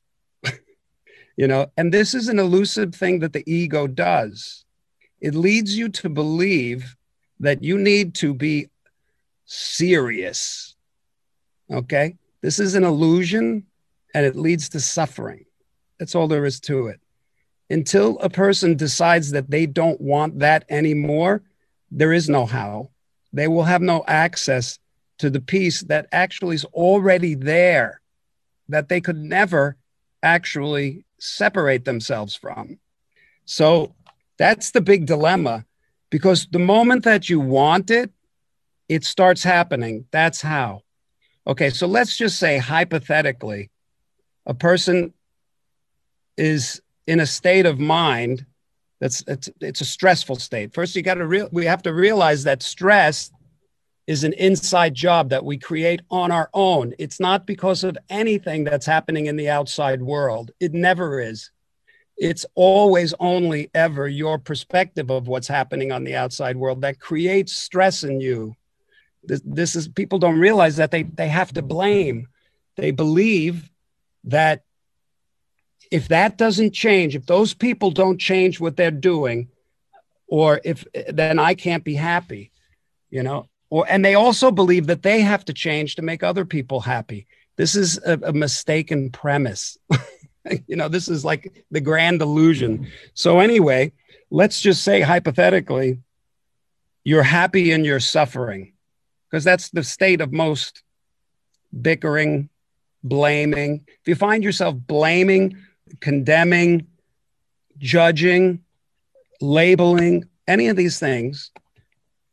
[1.40, 1.72] you know?
[1.78, 4.66] And this is an elusive thing that the ego does.
[5.22, 6.96] It leads you to believe
[7.40, 8.68] that you need to be
[9.46, 10.76] serious
[11.72, 12.16] okay?
[12.42, 13.66] This is an illusion
[14.14, 15.46] and it leads to suffering.
[16.00, 17.00] That's all there is to it.
[17.70, 21.44] Until a person decides that they don't want that anymore
[21.92, 22.90] there is no how.
[23.34, 24.80] They will have no access
[25.20, 28.02] to the peace that actually is already there,
[28.70, 29.76] that they could never
[30.24, 32.80] actually separate themselves from.
[33.46, 33.96] So
[34.38, 35.66] that's the big dilemma
[36.10, 38.12] because the moment that you want it,
[38.88, 40.06] it starts happening.
[40.12, 40.82] That's how.
[41.46, 43.70] Okay, so let's just say hypothetically,
[44.46, 45.14] a person
[46.38, 48.46] is in a state of mind
[49.00, 50.74] that's it's, it's a stressful state.
[50.74, 53.32] First, you got to real we have to realize that stress
[54.10, 56.96] is an inside job that we create on our own.
[56.98, 60.50] It's not because of anything that's happening in the outside world.
[60.60, 61.52] It never is.
[62.18, 67.54] It's always only ever your perspective of what's happening on the outside world that creates
[67.54, 68.56] stress in you.
[69.22, 72.30] This, this is people don't realize that they, they have to blame.
[72.78, 73.70] They believe
[74.24, 74.64] that
[75.92, 79.50] if that doesn't change, if those people don't change what they're doing,
[80.28, 82.52] or if then I can't be happy,
[83.12, 86.46] you know, or and they also believe that they have to change to make other
[86.46, 87.28] people happy.
[87.56, 89.78] This is a, a mistaken premise.
[90.68, 92.88] You know this is like the grand illusion.
[93.14, 93.92] So anyway
[94.32, 96.00] let's just say hypothetically
[97.04, 98.74] you're happy in your suffering
[99.30, 100.84] because that's the state of most
[101.82, 102.50] bickering
[103.04, 103.86] blaming.
[104.02, 105.58] If you find yourself blaming
[106.00, 106.88] condemning
[107.78, 108.64] judging
[109.42, 111.52] labeling any of these things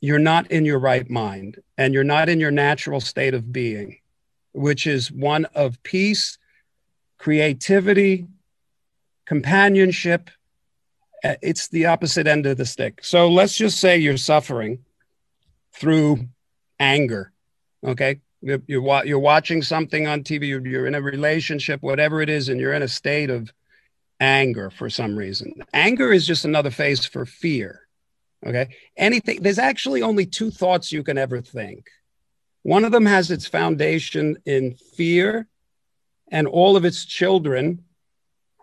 [0.00, 3.98] you're not in your right mind and you're not in your natural state of being,
[4.52, 6.38] which is one of peace,
[7.18, 8.26] creativity,
[9.24, 10.30] companionship.
[11.24, 13.00] Uh, it's the opposite end of the stick.
[13.02, 14.84] So let's just say you're suffering
[15.72, 16.28] through
[16.78, 17.32] anger.
[17.84, 18.20] Okay.
[18.42, 22.48] You're, you're, you're watching something on TV, you're, you're in a relationship, whatever it is,
[22.48, 23.52] and you're in a state of
[24.20, 25.52] anger for some reason.
[25.72, 27.85] Anger is just another face for fear.
[28.46, 28.68] Okay.
[28.96, 31.88] Anything, there's actually only two thoughts you can ever think.
[32.62, 35.48] One of them has its foundation in fear,
[36.30, 37.84] and all of its children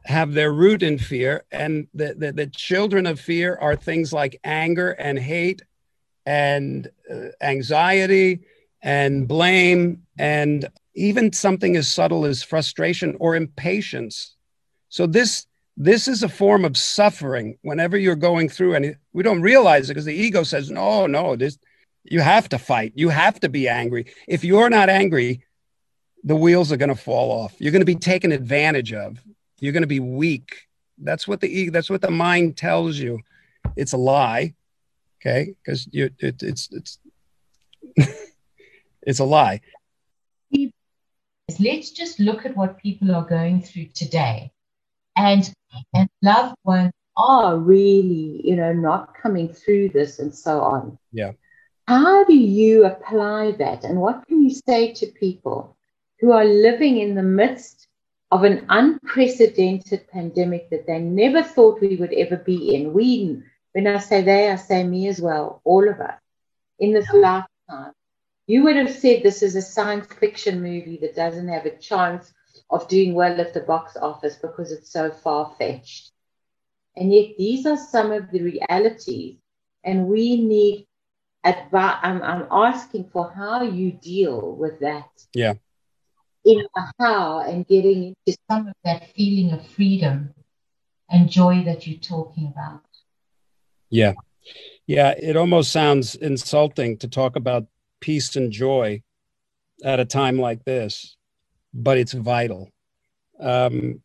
[0.06, 1.44] have their root in fear.
[1.52, 5.62] And the, the, the children of fear are things like anger and hate
[6.26, 8.42] and uh, anxiety
[8.82, 14.36] and blame and even something as subtle as frustration or impatience.
[14.90, 19.42] So this this is a form of suffering whenever you're going through and we don't
[19.42, 21.58] realize it because the ego says no no this
[22.06, 22.92] you have to fight.
[22.96, 24.08] You have to be angry.
[24.28, 25.46] If you're not angry
[26.26, 27.54] the wheels are going to fall off.
[27.60, 29.20] You're going to be taken advantage of.
[29.60, 30.68] You're going to be weak.
[30.98, 33.20] That's what the ego that's what the mind tells you.
[33.76, 34.54] It's a lie
[35.24, 35.54] okay?
[35.64, 37.00] Because you it, it's it's
[39.02, 39.62] it's a lie.
[41.60, 44.52] Let's just look at what people are going through today.
[45.16, 45.52] And
[45.94, 50.98] and loved ones are really you know not coming through this and so on.
[51.12, 51.32] Yeah.
[51.88, 53.84] How do you apply that?
[53.84, 55.76] And what can you say to people
[56.20, 57.88] who are living in the midst
[58.32, 62.94] of an unprecedented pandemic that they never thought we would ever be in?
[62.94, 66.20] We when i say they i say me as well all of us
[66.80, 67.94] in this lifetime.
[68.48, 72.34] You would have said this is a science fiction movie that doesn't have a chance
[72.74, 76.12] of doing well at the box office because it's so far fetched.
[76.96, 79.38] And yet, these are some of the realities,
[79.84, 80.88] and we need
[81.44, 81.98] advice.
[82.02, 85.10] I'm, I'm asking for how you deal with that.
[85.34, 85.54] Yeah.
[86.46, 86.66] In
[87.00, 90.34] how and getting into some of that feeling of freedom
[91.10, 92.82] and joy that you're talking about.
[93.90, 94.14] Yeah.
[94.86, 95.14] Yeah.
[95.18, 97.68] It almost sounds insulting to talk about
[98.02, 99.02] peace and joy
[99.84, 101.16] at a time like this
[101.74, 102.70] but it's vital.
[103.40, 104.02] Um,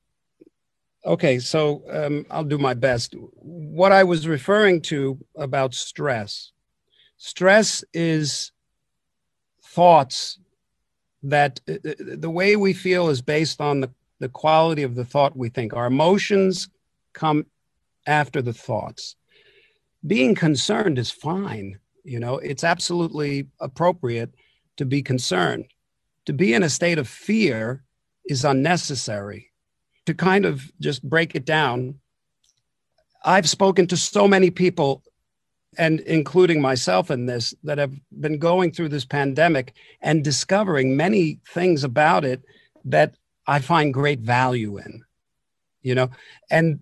[1.05, 3.15] okay, so um, I'll do my best.
[3.35, 6.53] What I was referring to about stress
[7.19, 8.53] stress is
[9.63, 10.39] thoughts
[11.23, 15.05] that uh, uh, the way we feel is based on the, the quality of the
[15.05, 15.75] thought we think.
[15.75, 16.69] Our emotions
[17.13, 17.47] come
[18.07, 19.17] after the thoughts.
[20.07, 21.79] Being concerned is fine.
[22.05, 24.33] You know, it's absolutely appropriate
[24.77, 25.67] to be concerned
[26.29, 27.83] to be in a state of fear
[28.27, 29.51] is unnecessary.
[30.05, 32.01] To kind of just break it down,
[33.25, 35.03] I've spoken to so many people,
[35.79, 39.73] and including myself in this, that have been going through this pandemic
[40.03, 42.43] and discovering many things about it
[42.85, 43.15] that
[43.47, 45.03] I find great value in.
[45.81, 46.11] You know,
[46.51, 46.81] and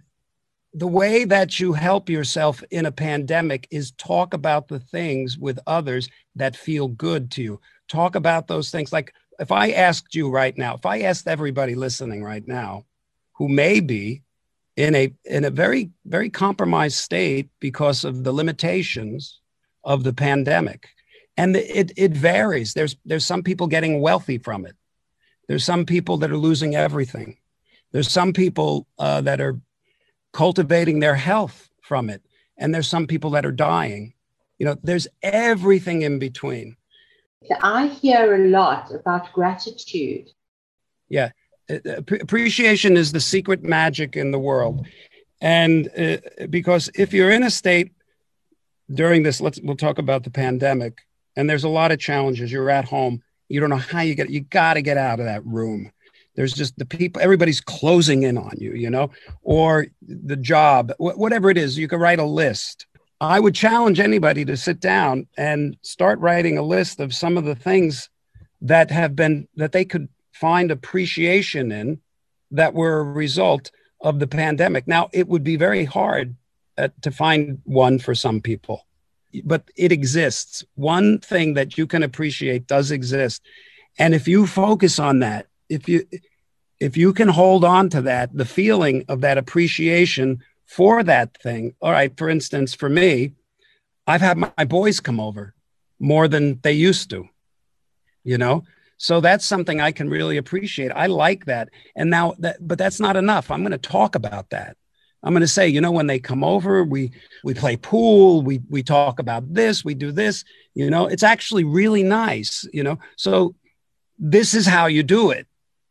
[0.75, 5.61] the way that you help yourself in a pandemic is talk about the things with
[5.69, 7.61] others that feel good to you.
[7.87, 11.75] Talk about those things like if I asked you right now, if I asked everybody
[11.75, 12.85] listening right now,
[13.35, 14.23] who may be
[14.77, 19.41] in a in a very very compromised state because of the limitations
[19.85, 20.89] of the pandemic,
[21.37, 22.75] and it it varies.
[22.75, 24.77] There's there's some people getting wealthy from it.
[25.49, 27.39] There's some people that are losing everything.
[27.93, 29.61] There's some people uh, that are
[30.33, 32.23] cultivating their health from it,
[32.59, 34.15] and there's some people that are dying.
[34.59, 36.77] You know, there's everything in between.
[37.63, 40.31] I hear a lot about gratitude.
[41.09, 41.31] Yeah,
[41.69, 44.87] appreciation is the secret magic in the world,
[45.41, 47.93] and uh, because if you're in a state
[48.93, 50.99] during this, let's we'll talk about the pandemic,
[51.37, 52.51] and there's a lot of challenges.
[52.51, 54.31] You're at home, you don't know how you get.
[54.31, 55.93] You got to get out of that room.
[56.35, 57.23] There's just the people.
[57.23, 59.11] Everybody's closing in on you, you know,
[59.43, 61.79] or the job, wh- whatever it is.
[61.79, 62.87] You can write a list
[63.21, 67.45] I would challenge anybody to sit down and start writing a list of some of
[67.45, 68.11] the things
[68.61, 72.01] that have been that they could find appreciation in
[72.51, 74.87] that were a result of the pandemic.
[74.87, 76.37] Now, it would be very hard
[76.77, 78.87] uh, to find one for some people,
[79.45, 80.63] but it exists.
[80.75, 83.43] One thing that you can appreciate does exist.
[83.99, 86.07] And if you focus on that, if you
[86.79, 91.75] if you can hold on to that, the feeling of that appreciation for that thing.
[91.81, 93.33] All right, for instance, for me,
[94.07, 95.55] I've had my boys come over
[95.99, 97.29] more than they used to,
[98.25, 98.65] you know?
[98.99, 100.91] So that's something I can really appreciate.
[100.91, 101.69] I like that.
[101.95, 103.51] And now that, but that's not enough.
[103.51, 104.77] I'm going to talk about that.
[105.23, 107.11] I'm going to say, you know, when they come over, we
[107.43, 110.45] we play pool, we we talk about this, we do this,
[110.75, 112.99] you know, it's actually really nice, you know.
[113.17, 113.55] So
[114.19, 115.47] this is how you do it.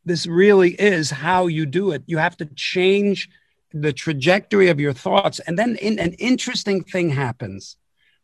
[0.05, 2.03] This really is how you do it.
[2.05, 3.29] You have to change
[3.75, 5.39] the trajectory of your thoughts.
[5.39, 7.75] And then in, an interesting thing happens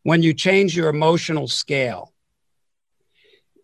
[0.03, 2.13] when you change your emotional scale.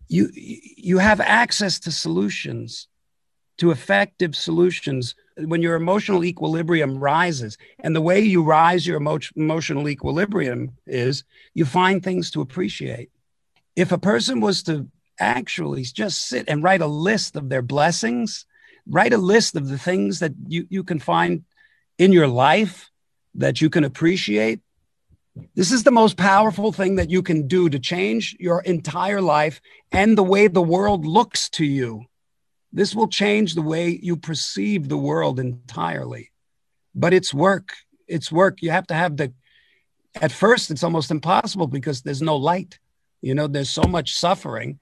[0.06, 2.88] You, you have access to solutions,
[3.56, 7.56] to effective solutions when your emotional equilibrium rises.
[7.80, 11.24] And the way you rise your emo- emotional equilibrium is
[11.54, 13.10] you find things to appreciate.
[13.76, 18.44] If a person was to actually just sit and write a list of their blessings,
[18.86, 21.44] write a list of the things that you, you can find
[21.98, 22.90] in your life
[23.34, 24.60] that you can appreciate.
[25.54, 29.60] This is the most powerful thing that you can do to change your entire life
[29.92, 32.04] and the way the world looks to you.
[32.72, 36.30] This will change the way you perceive the world entirely.
[36.94, 37.74] But it's work.
[38.06, 38.62] It's work.
[38.62, 39.32] You have to have the,
[40.20, 42.78] at first, it's almost impossible because there's no light.
[43.22, 44.80] You know, there's so much suffering.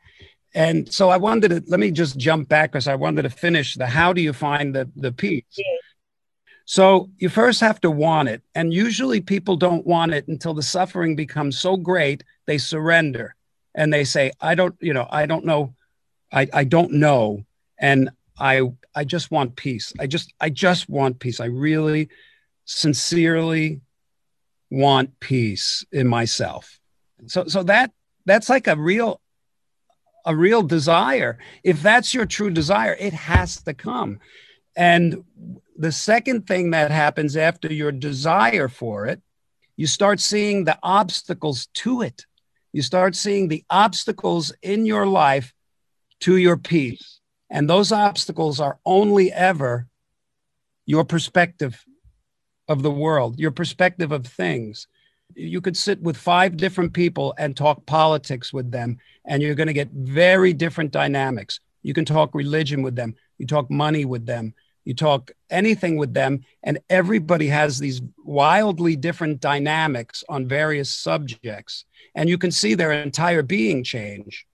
[0.54, 3.74] And so I wanted to, let me just jump back because I wanted to finish
[3.74, 5.44] the how do you find the, the peace?
[6.66, 8.42] So you first have to want it.
[8.54, 13.34] And usually people don't want it until the suffering becomes so great, they surrender
[13.74, 15.74] and they say, I don't, you know, I don't know.
[16.32, 17.44] I, I don't know.
[17.78, 18.62] And I,
[18.94, 19.92] I just want peace.
[20.00, 21.40] I just, I just want peace.
[21.40, 22.08] I really
[22.64, 23.80] sincerely
[24.68, 26.80] want peace in myself.
[27.26, 27.92] So, so that,
[28.24, 29.20] that's like a real,
[30.24, 31.38] a real desire.
[31.62, 34.18] If that's your true desire, it has to come.
[34.76, 35.22] And
[35.79, 39.20] the second thing that happens after your desire for it,
[39.77, 42.24] you start seeing the obstacles to it.
[42.72, 45.53] You start seeing the obstacles in your life
[46.20, 47.20] to your peace.
[47.51, 49.87] And those obstacles are only ever
[50.87, 51.85] your perspective
[52.68, 54.89] of the world, your perspective of things.
[55.35, 59.66] You could sit with five different people and talk politics with them, and you're going
[59.66, 61.61] to get very different dynamics.
[61.83, 64.55] You can talk religion with them, you talk money with them,
[64.87, 71.84] you talk anything with them, and everybody has these wildly different dynamics on various subjects.
[72.14, 74.47] And you can see their entire being change,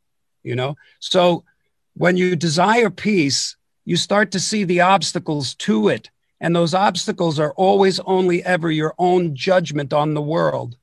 [0.43, 0.77] you know?
[1.01, 1.45] So
[1.93, 6.11] when you desire peace, you start to see the obstacles to it.
[6.41, 10.77] And those obstacles are always only ever your own judgment on the world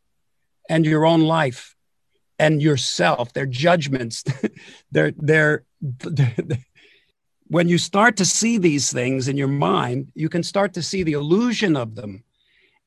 [0.69, 1.75] and your own life
[2.37, 3.33] and yourself.
[3.33, 4.23] They're judgments.
[4.91, 5.63] they're, they're,
[7.49, 11.03] when you start to see these things in your mind, you can start to see
[11.03, 12.23] the illusion of them.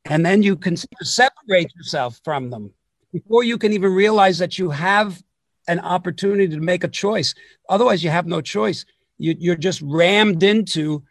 [0.06, 2.72] And then you can separate yourself from them
[3.12, 5.22] before you can even realize that you have
[5.68, 7.34] an opportunity to make a choice.
[7.68, 8.84] Otherwise, you have no choice.
[9.18, 11.02] You, are just rammed into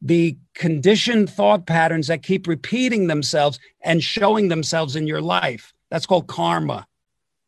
[0.00, 5.74] the conditioned thought patterns that keep repeating themselves and showing themselves in your life.
[5.90, 6.86] That's called karma.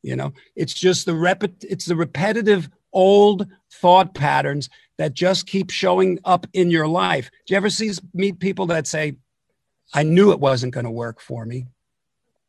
[0.03, 4.69] You know, it's just the repet- it's the repetitive old thought patterns
[5.01, 7.31] that just keep showing up in your life.
[7.47, 9.17] Do you ever see meet people that say,
[9.95, 11.69] I knew it wasn't going to work for me?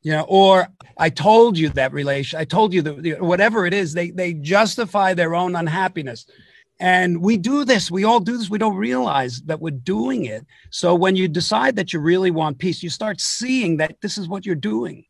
[0.02, 3.94] You know, or I told you that relation, I told you that whatever it is,
[3.94, 6.26] they they justify their own unhappiness.
[6.78, 10.46] And we do this, we all do this, we don't realize that we're doing it.
[10.72, 14.28] So when you decide that you really want peace, you start seeing that this is
[14.28, 15.06] what you're doing.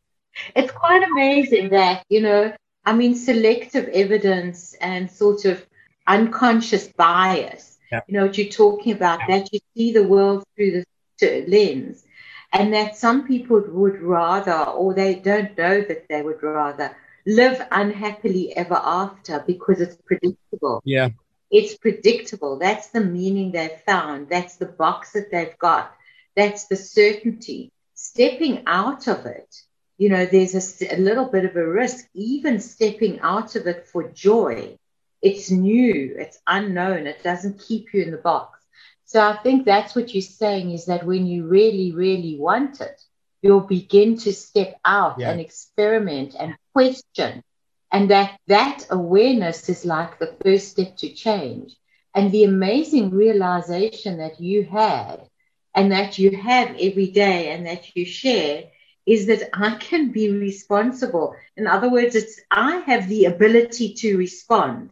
[0.54, 2.52] It's quite amazing that, you know,
[2.84, 5.66] I mean, selective evidence and sort of
[6.06, 7.78] unconscious bias.
[7.90, 8.00] Yeah.
[8.06, 9.38] You know what you're talking about, yeah.
[9.38, 10.84] that you see the world through
[11.20, 12.04] the lens,
[12.52, 16.96] and that some people would rather, or they don't know that they would rather,
[17.26, 20.82] live unhappily ever after because it's predictable.
[20.84, 21.10] Yeah.
[21.50, 22.58] It's predictable.
[22.58, 24.28] That's the meaning they've found.
[24.28, 25.94] That's the box that they've got.
[26.34, 27.70] That's the certainty.
[27.94, 29.54] Stepping out of it,
[29.98, 33.86] you know, there's a, a little bit of a risk, even stepping out of it
[33.86, 34.78] for joy.
[35.22, 38.58] It's new, it's unknown, it doesn't keep you in the box.
[39.04, 43.00] So I think that's what you're saying is that when you really, really want it,
[43.42, 45.30] you'll begin to step out yeah.
[45.30, 47.42] and experiment and question.
[47.90, 51.76] And that that awareness is like the first step to change.
[52.14, 55.28] And the amazing realization that you had
[55.74, 58.64] and that you have every day and that you share
[59.04, 61.34] is that I can be responsible.
[61.56, 64.90] In other words, it's I have the ability to respond.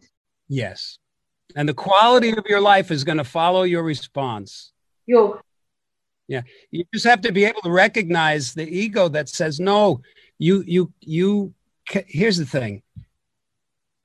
[0.51, 0.97] Yes.
[1.55, 4.73] And the quality of your life is going to follow your response.
[5.05, 5.41] Your
[6.27, 6.41] yeah.
[6.71, 10.01] You just have to be able to recognize the ego that says, no,
[10.37, 11.53] you, you, you,
[11.89, 12.83] here's the thing.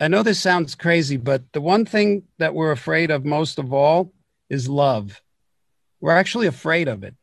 [0.01, 3.73] I know this sounds crazy, but the one thing that we're afraid of most of
[3.73, 4.13] all
[4.49, 5.21] is love.
[6.01, 7.15] We're actually afraid of it.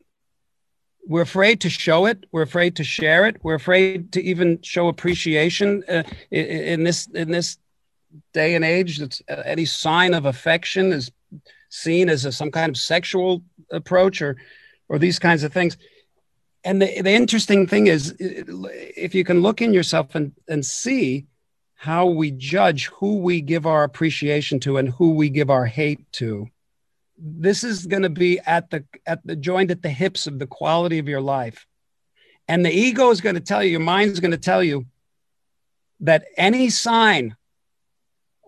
[1.06, 2.24] We're afraid to show it.
[2.32, 3.36] We're afraid to share it.
[3.42, 7.58] We're afraid to even show appreciation uh, in, in this in this
[8.32, 8.98] day and age.
[8.98, 11.10] That's uh, any sign of affection is
[11.68, 14.36] seen as a, some kind of sexual approach or
[14.88, 15.76] or these kinds of things.
[16.62, 21.26] And the, the interesting thing is, if you can look in yourself and, and see
[21.74, 26.10] how we judge who we give our appreciation to and who we give our hate
[26.12, 26.48] to,
[27.18, 30.46] this is going to be at the at the joint at the hips of the
[30.46, 31.66] quality of your life
[32.48, 34.86] and the ego is going to tell you your mind is going to tell you
[36.00, 37.36] that any sign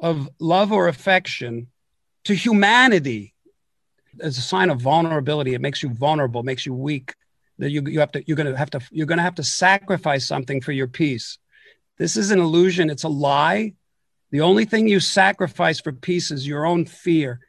[0.00, 1.68] of love or affection
[2.24, 3.34] to humanity
[4.20, 7.14] as a sign of vulnerability it makes you vulnerable makes you weak
[7.58, 10.26] that you, you have to you're going to have to you're to have to sacrifice
[10.26, 11.38] something for your peace
[11.98, 13.72] this is an illusion it's a lie
[14.30, 17.40] the only thing you sacrifice for peace is your own fear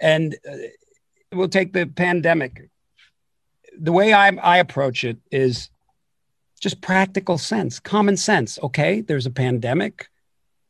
[0.00, 0.56] and uh,
[1.32, 2.68] we'll take the pandemic.
[3.78, 5.70] The way I, I approach it is
[6.60, 8.58] just practical sense, common sense.
[8.62, 10.08] Okay, there's a pandemic.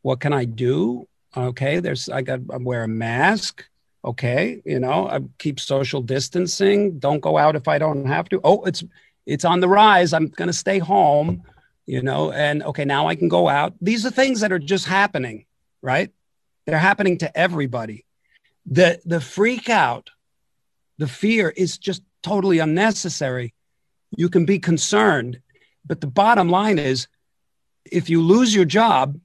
[0.03, 1.09] What can I do?
[1.37, 3.64] Okay, there's I got I wear a mask.
[4.05, 6.99] Okay, you know I keep social distancing.
[6.99, 8.41] Don't go out if I don't have to.
[8.45, 8.85] Oh, it's
[9.26, 10.12] it's on the rise.
[10.12, 11.43] I'm going to stay home.
[11.87, 13.74] You know, and okay, now I can go out.
[13.80, 15.47] These are things that are just happening,
[15.83, 16.11] right?
[16.64, 18.05] They're happening to everybody
[18.66, 20.11] the the freak out
[20.99, 23.55] the fear is just totally unnecessary
[24.16, 25.41] you can be concerned
[25.85, 27.09] but the bottom line is
[27.91, 29.18] if you lose your job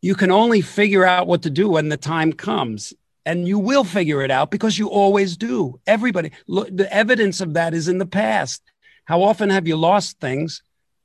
[0.00, 2.92] you can only figure out what to do when the time comes
[3.26, 7.54] and you will figure it out because you always do everybody look the evidence of
[7.54, 8.62] that is in the past
[9.04, 10.62] how often have you lost things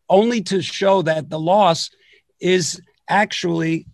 [0.09, 1.89] only to show that the loss
[2.39, 3.85] is actually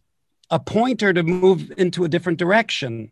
[0.50, 3.12] a pointer to move into a different direction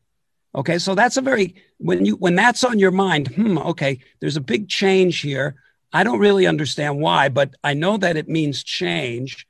[0.56, 4.38] Okay, so that's a very when you when that's on your mind, hmm, okay, there's
[4.38, 5.56] a big change here.
[5.94, 9.48] I don't really understand why, but I know that it means change.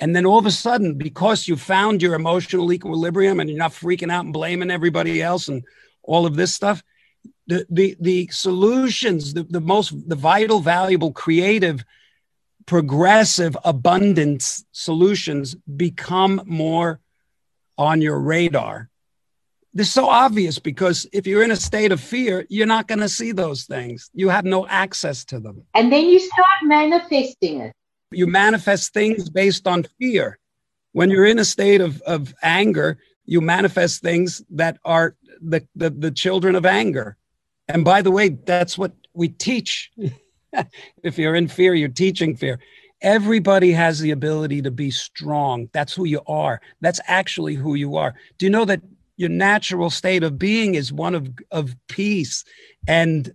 [0.00, 3.72] And then all of a sudden, because you found your emotional equilibrium and you're not
[3.72, 5.62] freaking out and blaming everybody else and
[6.02, 6.82] all of this stuff,
[7.46, 11.84] the the the solutions, the, the most the vital, valuable, creative,
[12.66, 17.00] progressive, abundance solutions become more
[17.78, 18.90] on your radar
[19.74, 23.08] they're so obvious because if you're in a state of fear, you're not going to
[23.08, 24.08] see those things.
[24.14, 25.64] You have no access to them.
[25.74, 27.72] And then you start manifesting it.
[28.14, 30.38] You manifest things based on fear.
[30.92, 35.90] When you're in a state of, of anger, you manifest things that are the, the,
[35.90, 37.16] the children of anger.
[37.68, 39.90] And by the way, that's what we teach.
[41.02, 42.60] if you're in fear, you're teaching fear.
[43.02, 45.68] Everybody has the ability to be strong.
[45.72, 46.60] That's who you are.
[46.80, 48.14] That's actually who you are.
[48.38, 48.80] Do you know that
[49.16, 52.44] your natural state of being is one of, of peace
[52.88, 53.34] and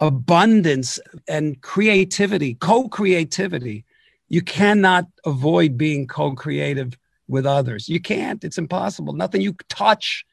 [0.00, 3.84] abundance and creativity, co creativity.
[4.30, 6.96] You cannot avoid being co creative
[7.28, 7.88] with others.
[7.88, 9.12] You can't, it's impossible.
[9.12, 10.24] Nothing you touch,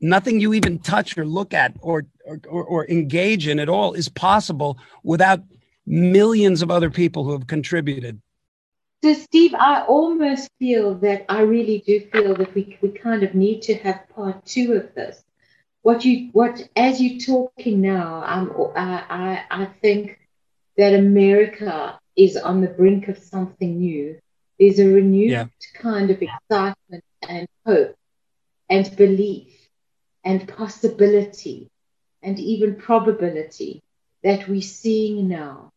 [0.00, 4.08] nothing you even touch or look at or, or, or, engage in at all is
[4.08, 5.40] possible without
[5.86, 8.20] millions of other people who have contributed.
[9.04, 13.34] So, Steve, I almost feel that I really do feel that we, we kind of
[13.34, 15.22] need to have part two of this.
[15.82, 20.18] What you, what, as you're talking now, I'm, I, I, I think
[20.76, 24.18] that America is on the brink of something new.
[24.58, 25.46] There's a renewed yeah.
[25.74, 27.94] kind of excitement and hope
[28.68, 29.52] and belief
[30.24, 31.70] and possibility
[32.22, 33.82] and even probability
[34.22, 35.72] that we're seeing now.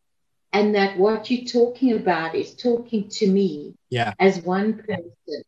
[0.52, 4.14] And that what you're talking about is talking to me yeah.
[4.18, 5.44] as one person,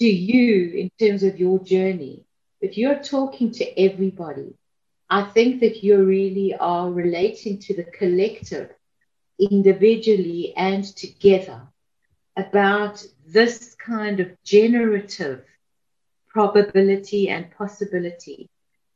[0.00, 2.24] to you in terms of your journey.
[2.60, 4.54] But you're talking to everybody.
[5.08, 8.70] I think that you really are relating to the collective
[9.40, 11.62] individually and together
[12.36, 15.44] about this kind of generative
[16.28, 18.48] probability and possibility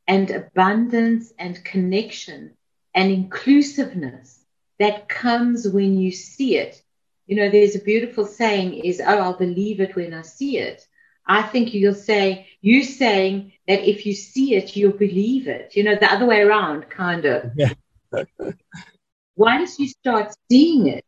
[0.07, 2.53] and abundance and connection
[2.95, 4.45] and inclusiveness
[4.79, 6.81] that comes when you see it.
[7.27, 10.87] You know, there's a beautiful saying is, oh, I'll believe it when I see it.
[11.27, 15.75] I think you'll say, you saying that if you see it, you'll believe it.
[15.75, 17.53] You know, the other way around, kind of.
[17.57, 17.73] Yeah.
[19.37, 21.05] Once you start seeing it,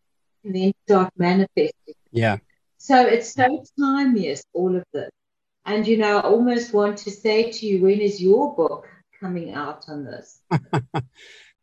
[0.47, 1.95] and then start manifesting.
[2.13, 2.39] Yeah.
[2.79, 5.11] So it's so timeless, all of this.
[5.65, 8.87] And, you know, I almost want to say to you, when is your book
[9.19, 10.41] coming out on this?
[10.51, 11.03] and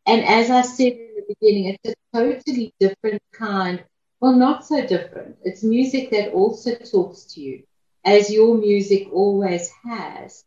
[0.06, 3.82] as I said in the beginning, it's a totally different kind,
[4.20, 5.36] well, not so different.
[5.42, 7.62] It's music that also talks to you,
[8.04, 10.44] as your music always has,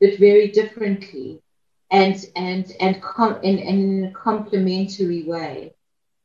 [0.00, 1.41] but very differently
[1.92, 5.74] and and and, com- and in a complementary way.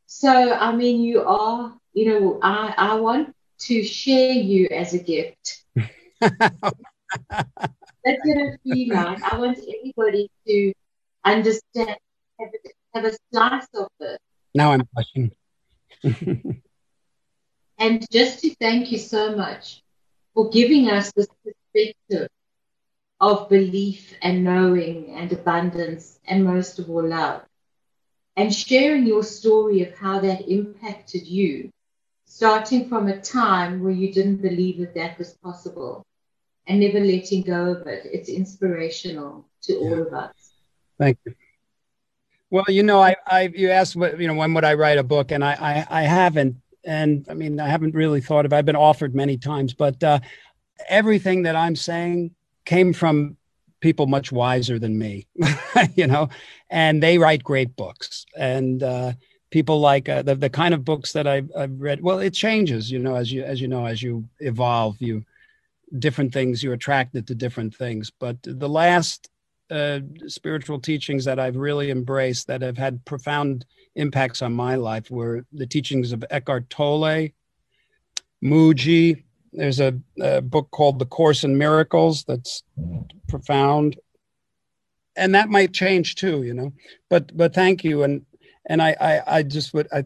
[0.08, 5.00] So I mean, you are, you know, I I want to share you as a
[5.00, 5.64] gift.
[6.20, 6.32] That's
[8.24, 9.22] what I feel like.
[9.22, 10.74] I want everybody to
[11.26, 11.98] understand,
[12.40, 14.22] have a, have a slice of it.
[14.56, 15.32] Now I'm blushing.
[17.78, 19.84] and just to thank you so much
[20.34, 22.30] for giving us this perspective
[23.20, 27.42] of belief and knowing and abundance and most of all love.
[28.36, 31.72] And sharing your story of how that impacted you,
[32.26, 36.06] starting from a time where you didn't believe that that was possible
[36.68, 38.06] and never letting go of it.
[38.06, 39.80] It's inspirational to yeah.
[39.80, 40.34] all of us.
[41.00, 41.34] Thank you.
[42.50, 45.04] Well, you know, I, I, you asked what, you know, when would I write a
[45.04, 48.54] book, and I, I, I haven't, and I mean, I haven't really thought of.
[48.54, 48.56] It.
[48.56, 50.20] I've been offered many times, but uh,
[50.88, 52.32] everything that I'm saying
[52.68, 53.38] came from
[53.80, 55.26] people much wiser than me,
[55.96, 56.30] you know,
[56.70, 59.14] and they write great books, and uh,
[59.50, 62.04] people like uh, the the kind of books that I've, I've read.
[62.04, 65.24] Well, it changes, you know, as you as you know, as you evolve, you
[66.00, 69.30] different things you're attracted to different things but the last
[69.70, 73.66] uh, spiritual teachings that i've really embraced that have had profound
[73.96, 77.30] impacts on my life were the teachings of eckhart tolle
[78.44, 79.24] mooji
[79.58, 82.64] there's a, a book called the course in miracles that's
[83.28, 83.98] profound
[85.16, 86.72] and that might change too you know
[87.10, 88.26] but but thank you and
[88.68, 90.04] and i i, I just would i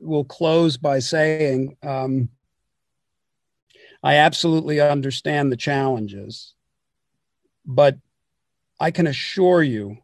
[0.00, 2.28] will close by saying um
[4.02, 6.54] I absolutely understand the challenges,
[7.66, 7.96] but
[8.78, 9.98] I can assure you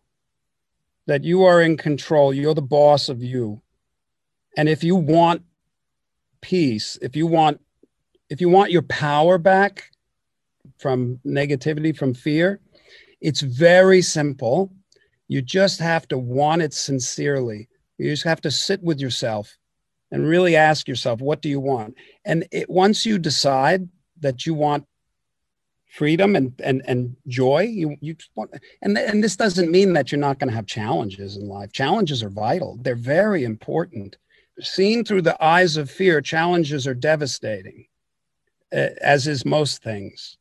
[1.07, 2.35] that you are in control.
[2.35, 3.62] You're the boss of you.
[4.57, 5.43] And if you want
[6.41, 7.61] peace, if you want
[8.35, 9.93] if you want your power back
[10.78, 12.59] from negativity, from fear,
[13.20, 14.72] it's very simple.
[15.28, 17.68] You just have to want it sincerely.
[17.97, 19.57] You just have to sit with yourself
[20.11, 21.95] and really ask yourself, what do you want?
[22.24, 24.85] And it, once you decide that you want
[25.93, 28.51] freedom and and and joy you you want
[28.82, 32.20] and and this doesn't mean that you're not going to have challenges in life challenges
[32.20, 34.16] are vital they're very important
[34.59, 37.87] seen through the eyes of fear challenges are devastating
[38.75, 40.37] as is most things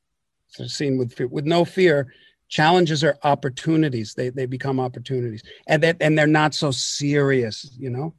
[0.48, 2.14] so seen with fear with no fear
[2.50, 7.90] challenges are opportunities they they become opportunities and that and they're not so serious you
[7.90, 8.14] know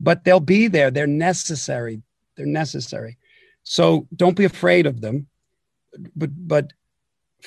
[0.00, 0.90] but they'll be there.
[0.90, 2.02] They're necessary.
[2.36, 3.18] They're necessary.
[3.62, 5.28] So don't be afraid of them,
[6.16, 6.72] but but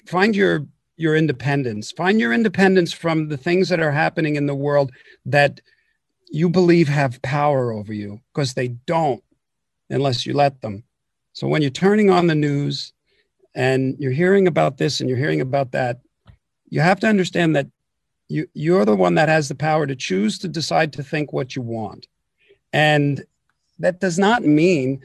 [0.06, 1.92] find your your independence.
[1.92, 4.92] Find your independence from the things that are happening in the world
[5.26, 5.60] that
[6.30, 9.24] you believe have power over you, because they don't
[9.90, 10.84] unless you let them.
[11.34, 12.94] So when you're turning on the news
[13.56, 16.00] and you're hearing about this and you're hearing about that,
[16.70, 17.68] you have to understand that
[18.30, 21.56] you you're the one that has the power to choose to decide to think what
[21.56, 22.08] you want.
[22.72, 23.24] And
[23.80, 25.02] that does not mean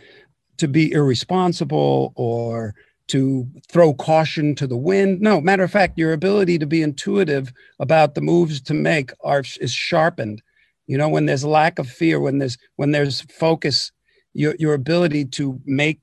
[0.58, 2.74] to be irresponsible or
[3.08, 5.20] to throw caution to the wind.
[5.20, 9.42] No, matter of fact, your ability to be intuitive about the moves to make are
[9.60, 10.42] is sharpened.
[10.86, 13.92] You know, when there's lack of fear, when there's when there's focus,
[14.34, 16.00] your your ability to make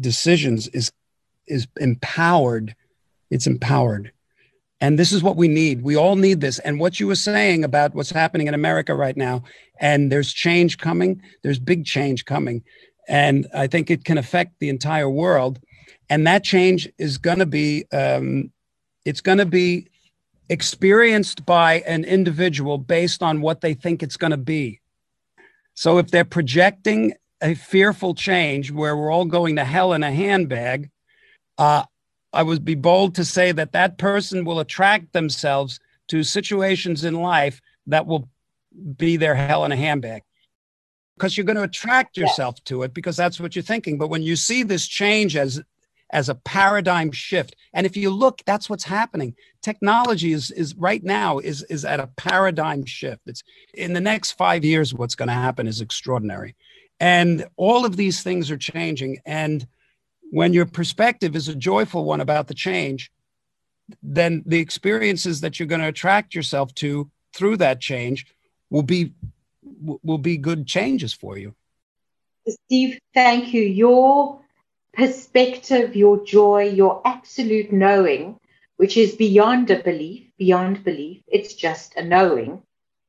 [0.00, 0.90] decisions is
[1.46, 2.74] is empowered.
[3.30, 4.12] It's empowered.
[4.80, 5.82] And this is what we need.
[5.82, 6.58] We all need this.
[6.60, 9.42] And what you were saying about what's happening in America right now,
[9.78, 12.62] and there's change coming, there's big change coming.
[13.06, 15.58] And I think it can affect the entire world.
[16.08, 18.52] And that change is going to be, um,
[19.04, 19.88] it's going to be
[20.48, 24.80] experienced by an individual based on what they think it's going to be.
[25.74, 30.12] So if they're projecting a fearful change where we're all going to hell in a
[30.12, 30.90] handbag,
[31.58, 31.84] uh,
[32.32, 37.14] I would be bold to say that that person will attract themselves to situations in
[37.14, 38.28] life that will
[38.96, 40.22] be their hell in a handbag.
[41.16, 42.62] Because you're going to attract yourself yeah.
[42.66, 43.98] to it because that's what you're thinking.
[43.98, 45.60] But when you see this change as
[46.12, 49.34] as a paradigm shift and if you look that's what's happening.
[49.62, 53.22] Technology is is right now is is at a paradigm shift.
[53.26, 53.42] It's
[53.74, 56.56] in the next 5 years what's going to happen is extraordinary
[57.00, 59.66] and all of these things are changing and
[60.30, 63.10] when your perspective is a joyful one about the change
[64.02, 68.26] then the experiences that you're going to attract yourself to through that change
[68.70, 69.12] will be
[69.82, 71.54] will be good changes for you.
[72.48, 73.62] Steve, thank you.
[73.62, 74.40] Your
[74.92, 78.38] perspective, your joy, your absolute knowing,
[78.76, 82.62] which is beyond a belief, beyond belief, it's just a knowing.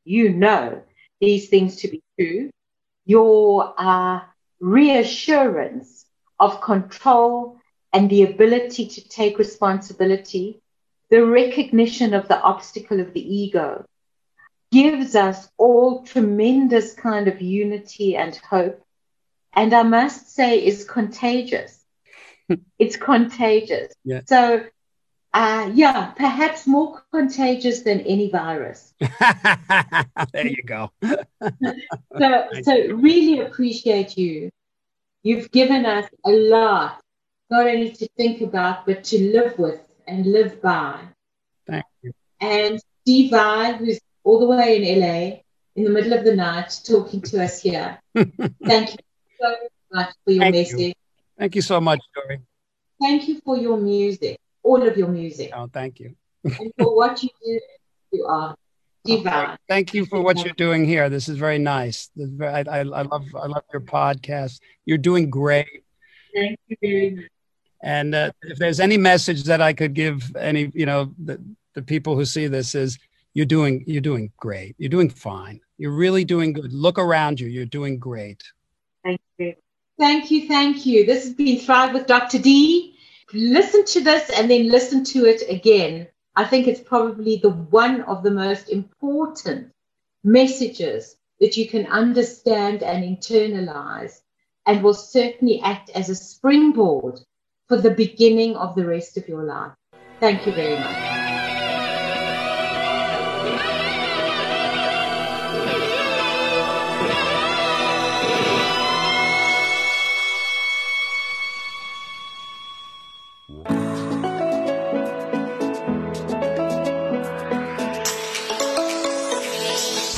[0.03, 0.83] You know
[1.19, 2.49] these things to be true.
[3.11, 4.19] Your uh,
[4.59, 6.05] reassurance
[6.39, 7.57] of control
[7.93, 10.61] and the ability to take responsibility,
[11.09, 13.85] the recognition of the obstacle of the ego,
[14.71, 18.81] gives us all tremendous kind of unity and hope.
[19.53, 21.73] And I must say is contagious.
[22.79, 23.93] it's contagious.
[24.05, 24.21] Yeah.
[24.25, 24.65] So,
[25.33, 28.93] uh, yeah, perhaps more contagious than any virus.
[30.33, 30.91] there you go.
[31.03, 34.49] so, so really appreciate you.
[35.23, 37.01] You've given us a lot,
[37.49, 40.99] not only to think about, but to live with and live by.
[41.67, 42.11] Thank you.
[42.39, 45.41] And Steve I, who's all the way in LA
[45.75, 47.99] in the middle of the night talking to us here.
[48.15, 48.97] Thank you
[49.39, 49.55] so
[49.91, 50.79] much for your Thank message.
[50.79, 50.93] You.
[51.37, 52.41] Thank you so much, Dory.
[52.99, 55.51] Thank you for your music, all of your music.
[55.53, 56.15] Oh, thank you.
[56.43, 57.59] and for what you do,
[58.11, 58.55] you are
[59.03, 59.57] divine.
[59.67, 61.09] Thank you for what you're doing here.
[61.09, 62.09] This is very nice.
[62.17, 64.59] Is very, I, I, I, love I love your podcast.
[64.85, 65.83] You're doing great.
[66.33, 67.25] Thank you very much.
[67.83, 71.41] And uh, if there's any message that I could give any, you know, the,
[71.73, 72.99] the people who see this is
[73.33, 74.75] you're doing you're doing great.
[74.77, 75.61] You're doing fine.
[75.77, 76.73] You're really doing good.
[76.73, 77.47] Look around you.
[77.47, 78.43] You're doing great.
[79.03, 79.55] Thank you.
[79.97, 80.47] Thank you.
[80.47, 81.05] Thank you.
[81.05, 82.39] This has been Thrive with Dr.
[82.39, 82.90] D.
[83.33, 86.07] Listen to this and then listen to it again.
[86.35, 89.71] I think it's probably the one of the most important
[90.23, 94.21] messages that you can understand and internalize
[94.65, 97.19] and will certainly act as a springboard
[97.67, 99.71] for the beginning of the rest of your life.
[100.19, 101.30] Thank you very much.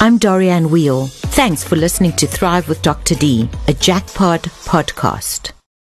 [0.03, 1.07] I'm Dorianne Wheel.
[1.07, 3.15] Thanks for listening to Thrive with Dr.
[3.15, 5.53] D, a Jackpot podcast.